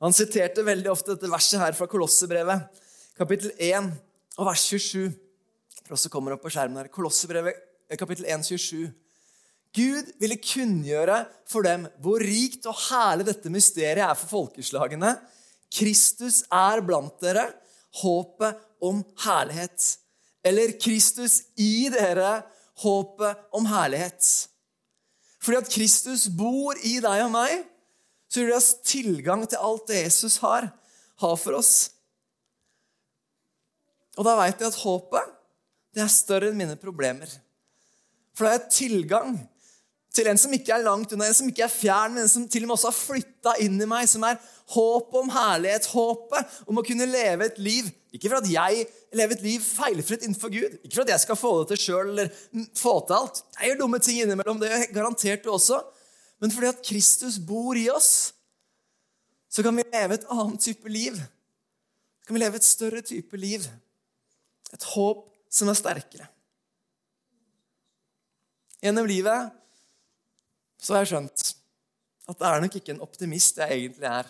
Han 0.03 0.15
siterte 0.15 0.65
veldig 0.65 0.91
ofte 0.91 1.13
dette 1.13 1.29
verset 1.31 1.61
her 1.61 1.75
fra 1.75 1.87
Kolossebrevet, 1.87 2.81
kapittel 3.15 3.53
1 3.55 3.93
og 4.35 4.49
vers 4.49 4.63
27. 4.67 5.07
Det 5.85 5.93
også 5.95 6.11
kommer 6.11 6.35
opp 6.35 6.43
på 6.43 6.51
skjermen 6.51 6.81
her. 6.81 6.89
Kolossebrevet, 6.91 7.61
kapittel 7.95 8.27
1, 8.27 8.43
27. 8.43 8.89
Gud 9.75 10.09
ville 10.19 10.39
kunngjøre 10.39 11.19
for 11.51 11.67
dem 11.67 11.85
hvor 12.03 12.23
rikt 12.23 12.67
og 12.67 12.75
herlig 12.89 13.27
dette 13.29 13.51
mysteriet 13.51 14.03
er 14.03 14.17
for 14.19 14.31
folkeslagene. 14.31 15.13
Kristus 15.71 16.41
er 16.53 16.83
blant 16.85 17.15
dere, 17.23 17.49
håpet 18.01 18.59
om 18.83 18.99
herlighet. 19.23 19.93
Eller 20.45 20.75
Kristus 20.79 21.41
i 21.55 21.87
dere, 21.91 22.41
håpet 22.83 23.47
om 23.55 23.67
herlighet. 23.71 24.27
Fordi 25.43 25.61
at 25.61 25.71
Kristus 25.71 26.27
bor 26.31 26.75
i 26.83 26.97
deg 27.03 27.23
og 27.27 27.31
meg, 27.35 27.63
så 28.35 28.43
du 28.43 28.51
det 28.51 28.57
oss 28.57 28.73
tilgang 28.83 29.45
til 29.47 29.61
alt 29.63 29.87
det 29.87 30.01
Jesus 30.01 30.41
har, 30.43 30.67
har 31.23 31.35
for 31.39 31.55
oss. 31.55 31.73
Og 34.19 34.27
da 34.27 34.35
veit 34.35 34.59
jeg 34.59 34.67
at 34.67 34.79
håpet 34.81 35.31
det 35.95 36.03
er 36.03 36.11
større 36.11 36.49
enn 36.51 36.59
mine 36.59 36.75
problemer. 36.75 37.31
For 38.35 38.43
da 38.43 38.51
har 38.51 38.57
jeg 38.59 38.73
tilgang 38.75 39.37
til 40.15 40.27
en 40.27 40.39
som 40.39 40.51
ikke 40.55 40.73
er 40.75 40.83
langt 40.83 41.13
unna, 41.15 41.29
en 41.29 41.37
som 41.37 41.47
ikke 41.47 41.63
er 41.63 41.71
fjern, 41.71 42.15
men 42.15 42.25
en 42.25 42.31
som 42.31 42.43
til 42.51 42.65
og 42.65 42.69
med 42.69 42.75
også 42.75 42.91
har 42.91 42.97
flytta 42.97 43.55
inn 43.63 43.79
i 43.79 43.87
meg, 43.87 44.07
som 44.11 44.27
er 44.27 44.39
håpet 44.75 45.17
om 45.21 45.31
herlighet, 45.31 45.87
håpet 45.95 46.59
om 46.67 46.79
å 46.79 46.83
kunne 46.87 47.07
leve 47.07 47.47
et 47.47 47.61
liv 47.61 47.93
Ikke 48.15 48.29
for 48.31 48.39
at 48.39 48.47
jeg 48.47 48.85
lever 49.15 49.35
et 49.35 49.41
liv 49.43 49.63
feilfritt 49.63 50.23
innenfor 50.23 50.51
Gud, 50.51 50.77
ikke 50.83 50.93
for 50.93 51.03
at 51.03 51.09
jeg 51.11 51.23
skal 51.23 51.39
få 51.39 51.49
det 51.57 51.65
til 51.73 51.81
sjøl 51.83 52.11
eller 52.13 52.29
få 52.79 52.93
til 53.03 53.17
alt. 53.17 53.41
Jeg 53.59 53.71
gjør 53.71 53.81
dumme 53.81 53.99
ting 53.99 54.21
innimellom, 54.23 54.61
det 54.61 54.69
er 54.71 54.85
garantert 54.95 55.43
du 55.43 55.51
også. 55.51 55.81
Men 56.45 56.51
fordi 56.53 56.67
at 56.69 56.81
Kristus 56.85 57.39
bor 57.41 57.73
i 57.73 57.87
oss, 57.89 58.35
så 59.49 59.63
kan 59.65 59.73
vi 59.73 59.81
leve 59.89 60.13
et 60.13 60.27
annet 60.29 60.61
type 60.61 60.89
liv. 60.93 61.15
Så 61.17 62.27
kan 62.27 62.35
vi 62.37 62.41
leve 62.43 62.59
et 62.59 62.67
større 62.67 62.99
type 63.01 63.37
liv. 63.41 63.63
Et 64.69 64.83
håp 64.91 65.23
som 65.49 65.71
er 65.71 65.77
sterkere. 65.79 66.27
Gjennom 68.77 69.09
livet 69.09 69.55
så 70.77 70.93
har 70.93 71.01
jeg 71.01 71.15
skjønt 71.15 71.45
at 72.29 72.37
det 72.37 72.51
er 72.51 72.61
nok 72.61 72.77
ikke 72.77 72.93
en 72.93 73.01
optimist 73.07 73.57
jeg 73.63 73.79
egentlig 73.79 74.05
er, 74.05 74.29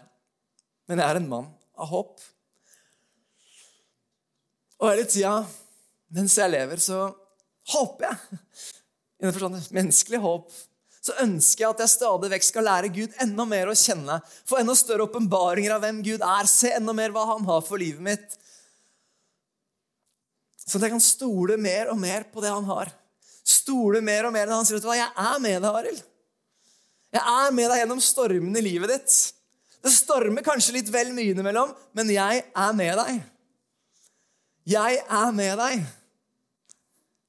men 0.88 1.02
jeg 1.02 1.12
er 1.12 1.20
en 1.20 1.28
mann 1.34 1.50
av 1.76 1.90
håp. 1.92 2.24
Og 4.80 4.88
hele 4.88 5.04
tida 5.12 5.34
mens 6.16 6.38
jeg 6.40 6.54
lever, 6.54 6.80
så 6.80 7.10
håper 7.74 8.08
jeg 8.08 8.40
innenfor 9.20 9.50
sånn 9.50 9.60
menneskelig 9.76 10.24
håp, 10.24 10.56
så 11.06 11.14
ønsker 11.22 11.62
jeg 11.62 11.76
at 11.76 11.84
jeg 11.84 11.92
stadig 11.92 12.32
vekk 12.32 12.48
skal 12.48 12.66
lære 12.66 12.90
Gud 12.94 13.14
enda 13.22 13.46
mer 13.46 13.70
å 13.70 13.78
kjenne. 13.78 14.18
Få 14.50 14.58
enda 14.58 14.74
større 14.78 15.06
åpenbaringer 15.06 15.76
av 15.76 15.84
hvem 15.84 16.00
Gud 16.06 16.24
er. 16.26 16.50
Se 16.50 16.72
enda 16.74 16.96
mer 16.98 17.14
hva 17.14 17.28
han 17.30 17.46
har 17.46 17.62
for 17.68 17.78
livet 17.78 18.02
mitt. 18.02 18.34
Sånn 20.66 20.82
at 20.82 20.88
jeg 20.88 20.96
kan 20.96 21.06
stole 21.06 21.60
mer 21.62 21.92
og 21.94 22.00
mer 22.02 22.26
på 22.32 22.42
det 22.42 22.50
han 22.50 22.66
har. 22.72 22.90
Stole 23.46 24.02
mer 24.02 24.26
og 24.26 24.34
mer 24.34 24.50
når 24.50 24.64
han 24.64 24.68
sier 24.72 24.82
at 24.82 24.98
jeg 24.98 25.14
er 25.28 25.46
med 25.46 25.60
deg, 25.60 25.70
Arild. 25.70 26.02
Jeg 27.14 27.24
er 27.36 27.56
med 27.60 27.70
deg 27.70 27.84
gjennom 27.84 28.02
stormen 28.02 28.58
i 28.58 28.66
livet 28.66 28.96
ditt. 28.96 29.20
Det 29.86 29.94
stormer 29.94 30.42
kanskje 30.46 30.80
litt 30.80 30.90
vel 30.90 31.14
mye 31.14 31.36
innimellom, 31.36 31.78
men 31.94 32.10
jeg 32.10 32.42
er 32.50 32.76
med 32.82 32.98
deg. 33.04 33.22
Jeg 34.74 35.02
er 35.06 35.38
med 35.38 35.62
deg. 35.62 35.88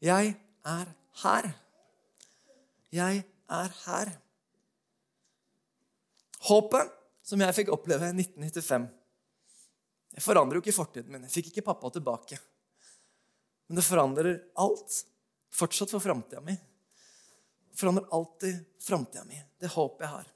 Jeg 0.09 0.37
er 0.65 0.93
her. 1.27 1.55
Jeg 2.97 3.27
er 3.53 3.73
her. 3.85 4.13
Håpet 6.47 6.93
som 7.27 7.43
jeg 7.43 7.57
fikk 7.57 7.73
oppleve 7.75 8.11
i 8.11 8.15
1995, 8.15 8.87
det 10.17 10.23
forandrer 10.25 10.59
jo 10.59 10.65
ikke 10.65 10.77
fortiden 10.77 11.13
min. 11.13 11.27
Jeg 11.27 11.35
fikk 11.35 11.51
ikke 11.51 11.67
pappa 11.67 11.91
tilbake. 11.93 12.39
Men 13.67 13.81
det 13.81 13.85
forandrer 13.85 14.39
alt. 14.63 15.03
Fortsatt 15.53 15.93
for 15.93 16.01
framtida 16.01 16.41
mi. 16.45 16.55
Forandrer 17.77 18.07
alltid 18.15 18.63
framtida 18.81 19.25
mi. 19.29 19.41
Det 19.61 19.73
håpet 19.75 20.07
jeg 20.07 20.13
har. 20.15 20.31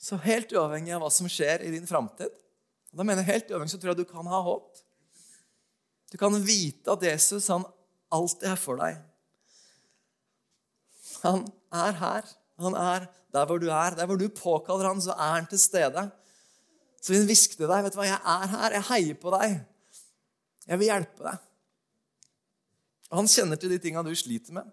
Så 0.00 0.16
helt 0.24 0.52
uavhengig 0.56 0.94
av 0.96 1.02
hva 1.04 1.10
som 1.12 1.28
skjer 1.28 1.66
i 1.66 1.74
din 1.74 1.88
framtid, 1.88 2.32
da 2.90 3.04
mener 3.04 3.20
jeg 3.20 3.34
helt 3.34 3.50
uavhengig, 3.52 3.74
så 3.74 3.80
tror 3.82 3.92
jeg 3.92 4.00
du 4.00 4.08
kan 4.08 4.30
ha 4.32 4.40
håp. 4.46 4.78
Du 6.10 6.16
kan 6.18 6.34
vite 6.42 6.94
at 6.94 7.04
Jesus 7.04 7.50
han 7.52 7.66
alltid 8.10 8.48
er 8.50 8.58
for 8.58 8.80
deg. 8.80 8.96
Han 11.22 11.44
er 11.72 11.96
her. 12.00 12.30
Han 12.60 12.76
er 12.76 13.06
der 13.32 13.46
hvor 13.46 13.58
du 13.58 13.68
er. 13.68 13.94
Der 13.96 14.06
hvor 14.06 14.16
du 14.16 14.28
påkaller 14.28 14.88
han, 14.88 15.02
så 15.02 15.12
er 15.12 15.36
han 15.38 15.46
til 15.46 15.58
stede. 15.58 16.10
Så 17.00 17.12
vil 17.12 17.22
han 17.22 17.30
hviske 17.30 17.56
til 17.56 17.70
deg 17.70 17.84
vet 17.84 17.94
du 17.94 18.00
hva, 18.00 18.08
'Jeg 18.08 18.20
er 18.20 18.46
her. 18.54 18.76
Jeg 18.76 18.88
heier 18.90 19.14
på 19.14 19.32
deg. 19.36 19.60
Jeg 20.66 20.78
vil 20.78 20.90
hjelpe 20.90 21.24
deg.' 21.24 21.46
Og 23.10 23.16
Han 23.16 23.26
kjenner 23.28 23.56
til 23.56 23.70
de 23.70 23.78
tinga 23.78 24.02
du 24.02 24.14
sliter 24.14 24.52
med. 24.52 24.66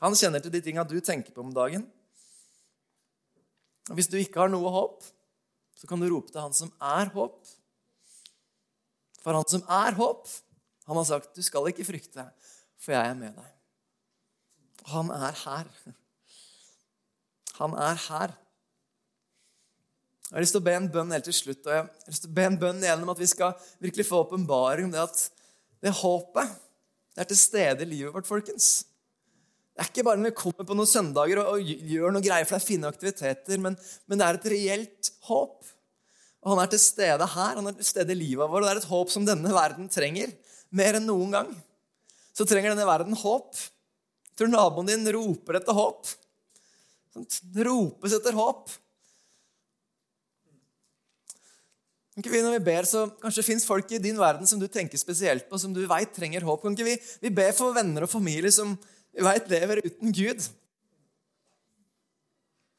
Han 0.00 0.14
kjenner 0.14 0.40
til 0.40 0.52
de 0.52 0.60
tinga 0.60 0.84
du 0.84 1.00
tenker 1.00 1.32
på 1.32 1.40
om 1.40 1.52
dagen. 1.52 1.90
Og 3.90 3.94
Hvis 3.94 4.08
du 4.08 4.16
ikke 4.16 4.40
har 4.40 4.48
noe 4.48 4.70
håp, 4.70 5.04
så 5.76 5.86
kan 5.86 6.00
du 6.00 6.08
rope 6.08 6.32
til 6.32 6.40
han 6.40 6.54
som 6.56 6.72
er 6.80 7.10
håp. 7.12 7.44
For 9.22 9.34
han 9.34 9.48
som 9.48 9.62
er 9.68 9.92
håp, 9.98 10.28
han 10.86 10.96
har 10.96 11.04
sagt, 11.04 11.34
'Du 11.34 11.42
skal 11.42 11.68
ikke 11.68 11.84
frykte, 11.84 12.30
for 12.78 12.92
jeg 12.92 13.10
er 13.10 13.14
med 13.14 13.34
deg'. 13.34 13.55
Han 14.92 15.10
er 15.10 15.38
her. 15.44 15.70
Han 17.58 17.74
er 17.74 18.02
her. 18.08 18.34
Jeg 20.26 20.34
har 20.34 20.42
lyst 20.42 20.56
til 20.56 20.62
å 20.62 20.66
be 20.66 20.74
en 20.74 20.90
bønn 20.90 21.14
helt 21.14 21.26
til 21.28 21.34
slutt. 21.36 21.62
og 21.66 21.72
jeg 21.72 21.82
har 21.82 22.10
lyst 22.10 22.24
til 22.24 22.32
å 22.32 22.36
be 22.36 22.44
en 22.48 22.60
bønn 22.60 22.82
gjennom 22.82 23.10
at 23.12 23.20
vi 23.22 23.28
skal 23.30 23.54
virkelig 23.82 24.08
få 24.08 24.24
åpenbaring 24.24 24.88
om 24.88 24.94
det 24.94 25.02
at 25.04 25.26
det 25.84 25.94
håpet 26.00 26.54
det 27.16 27.22
er 27.24 27.28
til 27.30 27.38
stede 27.40 27.84
i 27.86 27.88
livet 27.88 28.12
vårt, 28.12 28.26
folkens. 28.28 28.66
Det 29.72 29.80
er 29.80 29.88
ikke 29.88 30.02
bare 30.04 30.20
når 30.20 30.34
vi 30.34 30.40
kommer 30.40 30.66
på 30.68 30.74
noen 30.76 30.88
søndager 30.90 31.38
og, 31.40 31.54
og 31.54 31.70
gjør 31.92 32.12
noe 32.12 32.24
greier, 32.24 32.44
for 32.44 32.56
det 32.56 32.60
er 32.60 32.66
fine 32.66 32.90
aktiviteter, 32.90 33.62
men, 33.62 33.78
men, 34.04 34.20
det 34.20 34.26
er 34.26 34.38
et 34.38 34.48
reelt 34.52 35.10
håp. 35.28 35.70
Og 36.44 36.50
Han 36.52 36.60
er 36.62 36.70
til 36.74 36.82
stede 36.82 37.28
her, 37.32 37.56
han 37.56 37.70
er 37.70 37.78
til 37.78 37.88
stede 37.88 38.12
i 38.12 38.18
livet 38.18 38.44
vårt. 38.44 38.60
Og 38.60 38.68
det 38.68 38.74
er 38.74 38.82
et 38.82 38.90
håp 38.90 39.14
som 39.14 39.24
denne 39.26 39.54
verden 39.56 39.88
trenger. 39.92 40.34
Mer 40.76 40.98
enn 40.98 41.08
noen 41.08 41.32
gang. 41.32 41.48
Så 42.36 42.44
trenger 42.44 42.74
denne 42.74 42.86
verden 42.88 43.16
håp. 43.16 43.56
Tror 44.36 44.50
naboen 44.52 44.88
din 44.90 45.12
roper 45.16 45.60
etter 45.60 45.76
håp. 45.76 46.10
Det 47.16 47.64
ropes 47.64 48.16
etter 48.18 48.36
håp. 48.36 48.74
Kan 52.16 52.24
ikke 52.24 52.32
vi 52.32 52.42
når 52.44 52.54
vi 52.56 52.64
ber, 52.64 52.86
så 52.88 53.06
Kanskje 53.20 53.42
det 53.42 53.48
fins 53.50 53.66
folk 53.68 53.90
i 53.92 54.00
din 54.00 54.16
verden 54.16 54.48
som 54.48 54.60
du 54.60 54.66
tenker 54.72 54.96
spesielt 55.00 55.48
på, 55.50 55.58
som 55.60 55.72
du 55.76 55.82
vet 55.88 56.12
trenger 56.16 56.44
håp. 56.48 56.62
Kan 56.62 56.76
ikke 56.76 56.86
vi, 56.88 56.94
vi 57.24 57.32
ber 57.32 57.52
for 57.56 57.76
venner 57.76 58.06
og 58.06 58.12
familie 58.12 58.52
som 58.52 58.76
vi 59.12 59.24
veit 59.24 59.48
lever 59.52 59.82
uten 59.84 60.12
Gud. 60.16 60.46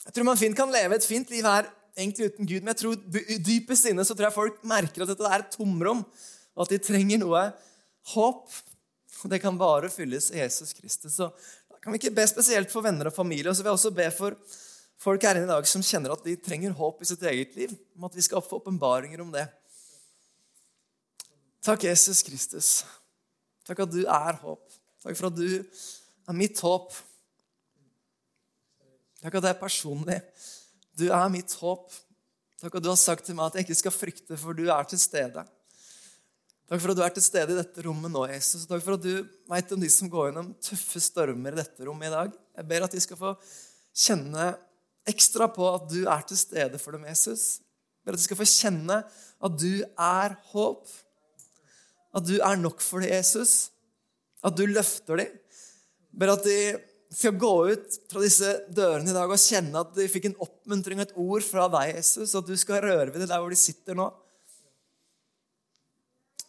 Jeg 0.08 0.16
tror 0.16 0.26
man 0.26 0.40
fint 0.40 0.58
kan 0.58 0.72
leve 0.72 0.98
et 0.98 1.06
fint 1.06 1.30
liv 1.34 1.46
her 1.46 1.68
egentlig 1.98 2.32
uten 2.32 2.48
Gud, 2.50 2.62
men 2.62 2.72
jeg 2.74 2.82
tror 2.82 3.40
dypest 3.46 3.90
inne 3.90 4.06
så 4.06 4.16
tror 4.16 4.30
jeg 4.30 4.38
folk 4.38 4.60
merker 4.70 5.04
at 5.04 5.12
dette 5.12 5.30
er 5.30 5.44
et 5.44 5.54
tomrom, 5.54 6.06
og 6.56 6.66
at 6.66 6.74
de 6.74 6.82
trenger 6.82 7.22
noe 7.22 7.42
håp. 8.14 8.58
Og 9.24 9.32
det 9.32 9.40
kan 9.42 9.58
bare 9.58 9.90
fylles 9.90 10.30
i 10.32 10.42
Jesus 10.42 10.74
Kristus. 10.78 11.16
Så 11.18 11.30
kan 11.82 11.94
vi 11.94 12.02
ikke 12.02 12.16
be 12.16 12.26
spesielt 12.30 12.72
for 12.72 12.86
venner 12.86 13.10
og 13.10 13.16
familie. 13.16 13.50
Og 13.50 13.56
så 13.56 13.64
vil 13.64 13.72
jeg 13.72 13.80
også 13.80 13.94
be 13.96 14.10
for 14.14 14.38
folk 15.02 15.26
her 15.26 15.40
inne 15.40 15.48
i 15.48 15.54
dag 15.54 15.70
som 15.70 15.86
kjenner 15.86 16.14
at 16.14 16.26
de 16.26 16.36
trenger 16.42 16.76
håp 16.78 17.02
i 17.02 17.10
sitt 17.10 17.24
eget 17.26 17.58
liv. 17.58 17.74
Om 17.98 18.10
at 18.10 18.18
vi 18.18 18.26
skal 18.26 18.46
få 18.46 18.62
åpenbaringer 18.62 19.24
om 19.24 19.34
det. 19.34 19.48
Takk, 21.66 21.84
Jesus 21.90 22.22
Kristus. 22.24 22.72
Takk 23.68 23.84
at 23.84 23.92
du 23.92 24.04
er 24.06 24.38
håp. 24.44 24.64
Takk 25.04 25.18
for 25.20 25.30
at 25.32 25.38
du 25.38 25.48
er 25.58 26.38
mitt 26.38 26.60
håp. 26.64 26.94
Takk 29.22 29.40
at 29.40 29.48
det 29.48 29.52
er 29.52 29.60
personlig. 29.60 30.22
Du 30.98 31.10
er 31.10 31.28
mitt 31.34 31.54
håp. 31.60 31.90
Takk 32.62 32.78
at 32.78 32.86
du 32.86 32.90
har 32.90 33.00
sagt 33.00 33.28
til 33.28 33.38
meg 33.38 33.50
at 33.50 33.58
jeg 33.58 33.68
ikke 33.68 33.82
skal 33.82 33.94
frykte, 33.94 34.38
for 34.40 34.58
du 34.58 34.66
er 34.72 34.88
til 34.90 35.02
stede. 35.02 35.44
Takk 36.68 36.82
for 36.84 36.92
at 36.92 37.00
du 37.00 37.04
er 37.06 37.14
til 37.16 37.24
stede 37.24 37.54
i 37.54 37.58
dette 37.62 37.84
rommet 37.86 38.12
nå, 38.12 38.26
Jesus. 38.28 38.66
Takk 38.68 38.82
for 38.84 38.98
at 38.98 39.04
du 39.06 39.22
veit 39.48 39.70
om 39.72 39.80
de 39.80 39.88
som 39.92 40.10
går 40.12 40.30
gjennom 40.30 40.50
tøffe 40.60 41.00
stormer 41.00 41.56
i 41.56 41.62
dette 41.62 41.88
rommet 41.88 42.10
i 42.10 42.12
dag. 42.12 42.34
Jeg 42.60 42.68
ber 42.68 42.84
at 42.84 42.96
de 42.96 43.04
skal 43.04 43.20
få 43.22 43.32
kjenne 43.96 44.50
ekstra 45.08 45.48
på 45.56 45.70
at 45.72 45.88
du 45.88 46.02
er 46.04 46.26
til 46.28 46.40
stede 46.42 46.82
for 46.82 46.98
dem, 46.98 47.08
Jesus. 47.08 47.62
Jeg 47.64 48.10
ber 48.10 48.18
at 48.18 48.20
de 48.20 48.28
skal 48.28 48.42
få 48.42 48.50
kjenne 48.52 49.00
at 49.48 49.58
du 49.64 49.72
er 49.80 50.36
håp. 50.52 50.92
At 52.20 52.28
du 52.28 52.36
er 52.36 52.60
nok 52.60 52.84
for 52.84 53.00
dem, 53.00 53.16
Jesus. 53.16 53.72
At 54.44 54.60
du 54.60 54.66
løfter 54.68 55.24
dem. 55.24 55.32
Jeg 55.32 56.20
Ber 56.20 56.36
at 56.36 56.44
de 56.44 56.60
skal 57.16 57.40
gå 57.40 57.56
ut 57.72 58.00
fra 58.12 58.28
disse 58.28 58.58
dørene 58.76 59.14
i 59.14 59.16
dag 59.16 59.32
og 59.32 59.40
kjenne 59.40 59.88
at 59.88 59.96
de 59.96 60.12
fikk 60.12 60.34
en 60.34 60.40
oppmuntring 60.44 61.00
og 61.00 61.08
et 61.08 61.20
ord 61.24 61.48
fra 61.48 61.72
deg, 61.72 61.96
Jesus, 61.96 62.36
at 62.36 62.48
du 62.48 62.58
skal 62.60 62.84
røre 62.84 63.14
ved 63.14 63.22
det 63.24 63.32
der 63.32 63.40
hvor 63.40 63.54
de 63.54 63.60
sitter 63.60 63.96
nå. 63.96 64.12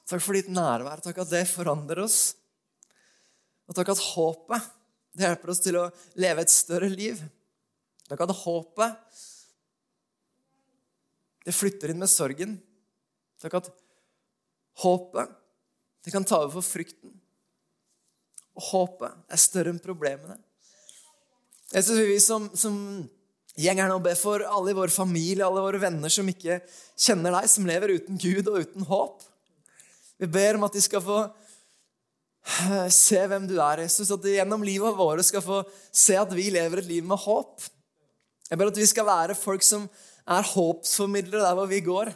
Takk 0.09 0.25
for 0.25 0.38
ditt 0.38 0.51
nærvær. 0.53 1.03
Takk 1.05 1.21
at 1.25 1.33
det 1.33 1.44
forandrer 1.51 2.03
oss. 2.05 2.21
Og 3.68 3.77
takk 3.77 3.92
at 3.92 4.05
håpet 4.14 4.75
det 5.18 5.27
hjelper 5.27 5.53
oss 5.53 5.61
til 5.64 5.77
å 5.81 5.88
leve 6.21 6.44
et 6.44 6.53
større 6.53 6.88
liv. 6.92 7.21
Takk 8.09 8.23
at 8.25 8.37
håpet 8.44 9.21
det 11.49 11.57
flytter 11.57 11.92
inn 11.92 12.01
med 12.01 12.12
sorgen. 12.12 12.59
Takk 13.42 13.61
at 13.61 13.71
håpet 14.85 15.37
det 16.07 16.14
kan 16.14 16.25
ta 16.25 16.40
over 16.44 16.61
for 16.61 16.64
frykten 16.79 17.12
og 18.59 18.66
håpet 18.73 19.31
er 19.31 19.40
større 19.40 19.73
enn 19.73 19.83
problemene. 19.83 20.37
Jeg 21.71 21.85
synes 21.85 22.01
Vi 22.09 22.18
som, 22.23 22.49
som 22.57 22.77
gjeng 23.59 23.83
her 23.83 23.90
nå 23.90 23.99
ber 24.03 24.16
for 24.18 24.42
alle 24.42 24.73
i 24.73 24.79
vår 24.79 24.90
familie, 24.90 25.44
alle 25.47 25.62
våre 25.62 25.81
venner 25.83 26.11
som 26.11 26.27
ikke 26.29 26.61
kjenner 26.99 27.37
deg, 27.37 27.51
som 27.51 27.68
lever 27.68 27.94
uten 27.99 28.18
Gud 28.18 28.49
og 28.49 28.64
uten 28.64 28.87
håp. 28.88 29.23
Vi 30.18 30.26
ber 30.26 30.59
om 30.59 30.66
at 30.66 30.74
de 30.74 30.83
skal 30.83 31.02
få 31.04 31.18
eh, 31.24 32.88
se 32.94 33.20
hvem 33.31 33.46
du 33.50 33.57
er, 33.62 33.85
Jesus. 33.85 34.11
At 34.14 34.22
de 34.24 34.37
gjennom 34.37 34.64
livet 34.66 34.98
våre 34.98 35.24
skal 35.26 35.44
få 35.44 35.62
se 35.94 36.18
at 36.18 36.33
vi 36.35 36.48
lever 36.54 36.83
et 36.83 36.90
liv 36.90 37.07
med 37.07 37.20
håp. 37.22 37.62
Jeg 38.48 38.59
ber 38.59 38.72
at 38.72 38.81
vi 38.81 38.88
skal 38.88 39.07
være 39.07 39.37
folk 39.38 39.62
som 39.62 39.87
er 40.28 40.48
håpsformidlere 40.54 41.44
der 41.44 41.54
hvor 41.57 41.68
vi 41.70 41.85
går. 41.85 42.11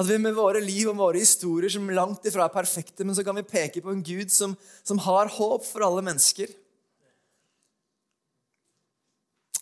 At 0.00 0.08
vi 0.08 0.16
med 0.22 0.34
våre 0.36 0.62
liv 0.64 0.88
og 0.88 0.98
våre 0.98 1.20
historier 1.20 1.70
som 1.72 1.90
langt 1.92 2.26
ifra 2.26 2.46
er 2.46 2.54
perfekte, 2.54 3.04
men 3.04 3.14
så 3.14 3.24
kan 3.26 3.36
vi 3.36 3.46
peke 3.46 3.82
på 3.84 3.92
en 3.92 4.04
Gud 4.04 4.32
som, 4.32 4.56
som 4.86 5.00
har 5.04 5.30
håp 5.34 5.66
for 5.66 5.84
alle 5.84 6.04
mennesker. 6.06 6.50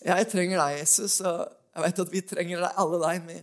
Jeg 0.04 0.28
trenger 0.30 0.60
deg, 0.60 0.76
Jesus, 0.78 1.18
og 1.26 1.48
jeg 1.78 1.86
vet 1.86 2.02
at 2.02 2.12
vi 2.12 2.24
trenger 2.26 2.64
deg, 2.64 2.80
alle 2.82 2.98
deg. 3.04 3.28
Vi 3.28 3.38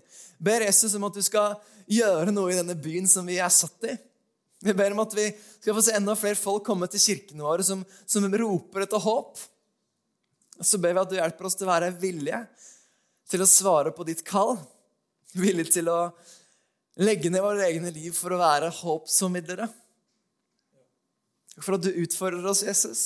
ber 0.50 0.65
Jesus 0.67 0.95
om 0.98 1.08
at 1.08 1.15
du 1.15 1.24
skal 1.24 1.56
gjøre 1.91 2.34
noe 2.34 2.52
i 2.52 2.58
denne 2.60 2.76
byen 2.78 3.08
som 3.10 3.28
vi 3.28 3.39
er 3.39 3.54
satt 3.54 3.88
i. 3.88 3.95
Vi 4.65 4.74
ber 4.74 4.95
om 4.95 5.04
at 5.04 5.13
vi 5.15 5.28
skal 5.60 5.76
få 5.78 5.84
se 5.86 5.95
enda 5.95 6.15
flere 6.17 6.39
folk 6.39 6.65
komme 6.65 6.88
til 6.89 7.04
kirkene 7.04 7.45
våre 7.45 7.63
som, 7.65 7.84
som 8.10 8.26
roper 8.26 8.86
etter 8.86 9.04
håp. 9.04 9.39
Og 10.56 10.65
så 10.65 10.80
ber 10.82 10.95
vi 10.95 11.04
at 11.04 11.12
du 11.12 11.17
hjelper 11.19 11.48
oss 11.48 11.58
til 11.60 11.67
å 11.67 11.74
være 11.74 11.91
villige 12.02 12.41
til 13.30 13.43
å 13.43 13.50
svare 13.50 13.93
på 13.95 14.06
ditt 14.08 14.24
kall. 14.26 14.56
Villige 15.36 15.78
til 15.78 15.91
å 15.91 16.00
legge 17.04 17.30
ned 17.32 17.43
våre 17.43 17.67
egne 17.67 17.91
liv 17.93 18.15
for 18.15 18.34
å 18.34 18.41
være 18.41 18.71
håpsformidlere. 18.74 19.67
Takk 21.56 21.63
for 21.63 21.78
at 21.78 21.86
du 21.86 22.02
utfordrer 22.04 22.48
oss, 22.50 22.63
Jesus. 22.65 23.04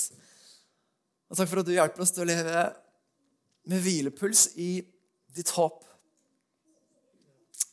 Og 1.29 1.37
takk 1.37 1.49
for 1.49 1.61
at 1.61 1.67
du 1.67 1.75
hjelper 1.75 2.05
oss 2.05 2.13
til 2.13 2.25
å 2.25 2.29
leve 2.29 2.63
med 3.69 3.83
hvilepuls 3.85 4.47
i 4.57 4.79
ditt 5.35 5.49
håp. 5.49 5.85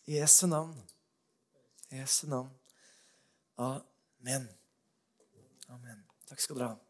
I 0.07 0.21
Jesu 0.21 0.47
navn. 0.47 0.83
I 1.91 2.01
Jesu 2.01 2.27
navn. 2.27 2.51
Amen. 3.59 4.49
Amen. 5.69 6.05
Takk 6.29 6.41
skal 6.41 6.61
dere 6.61 6.75
ha. 6.75 6.86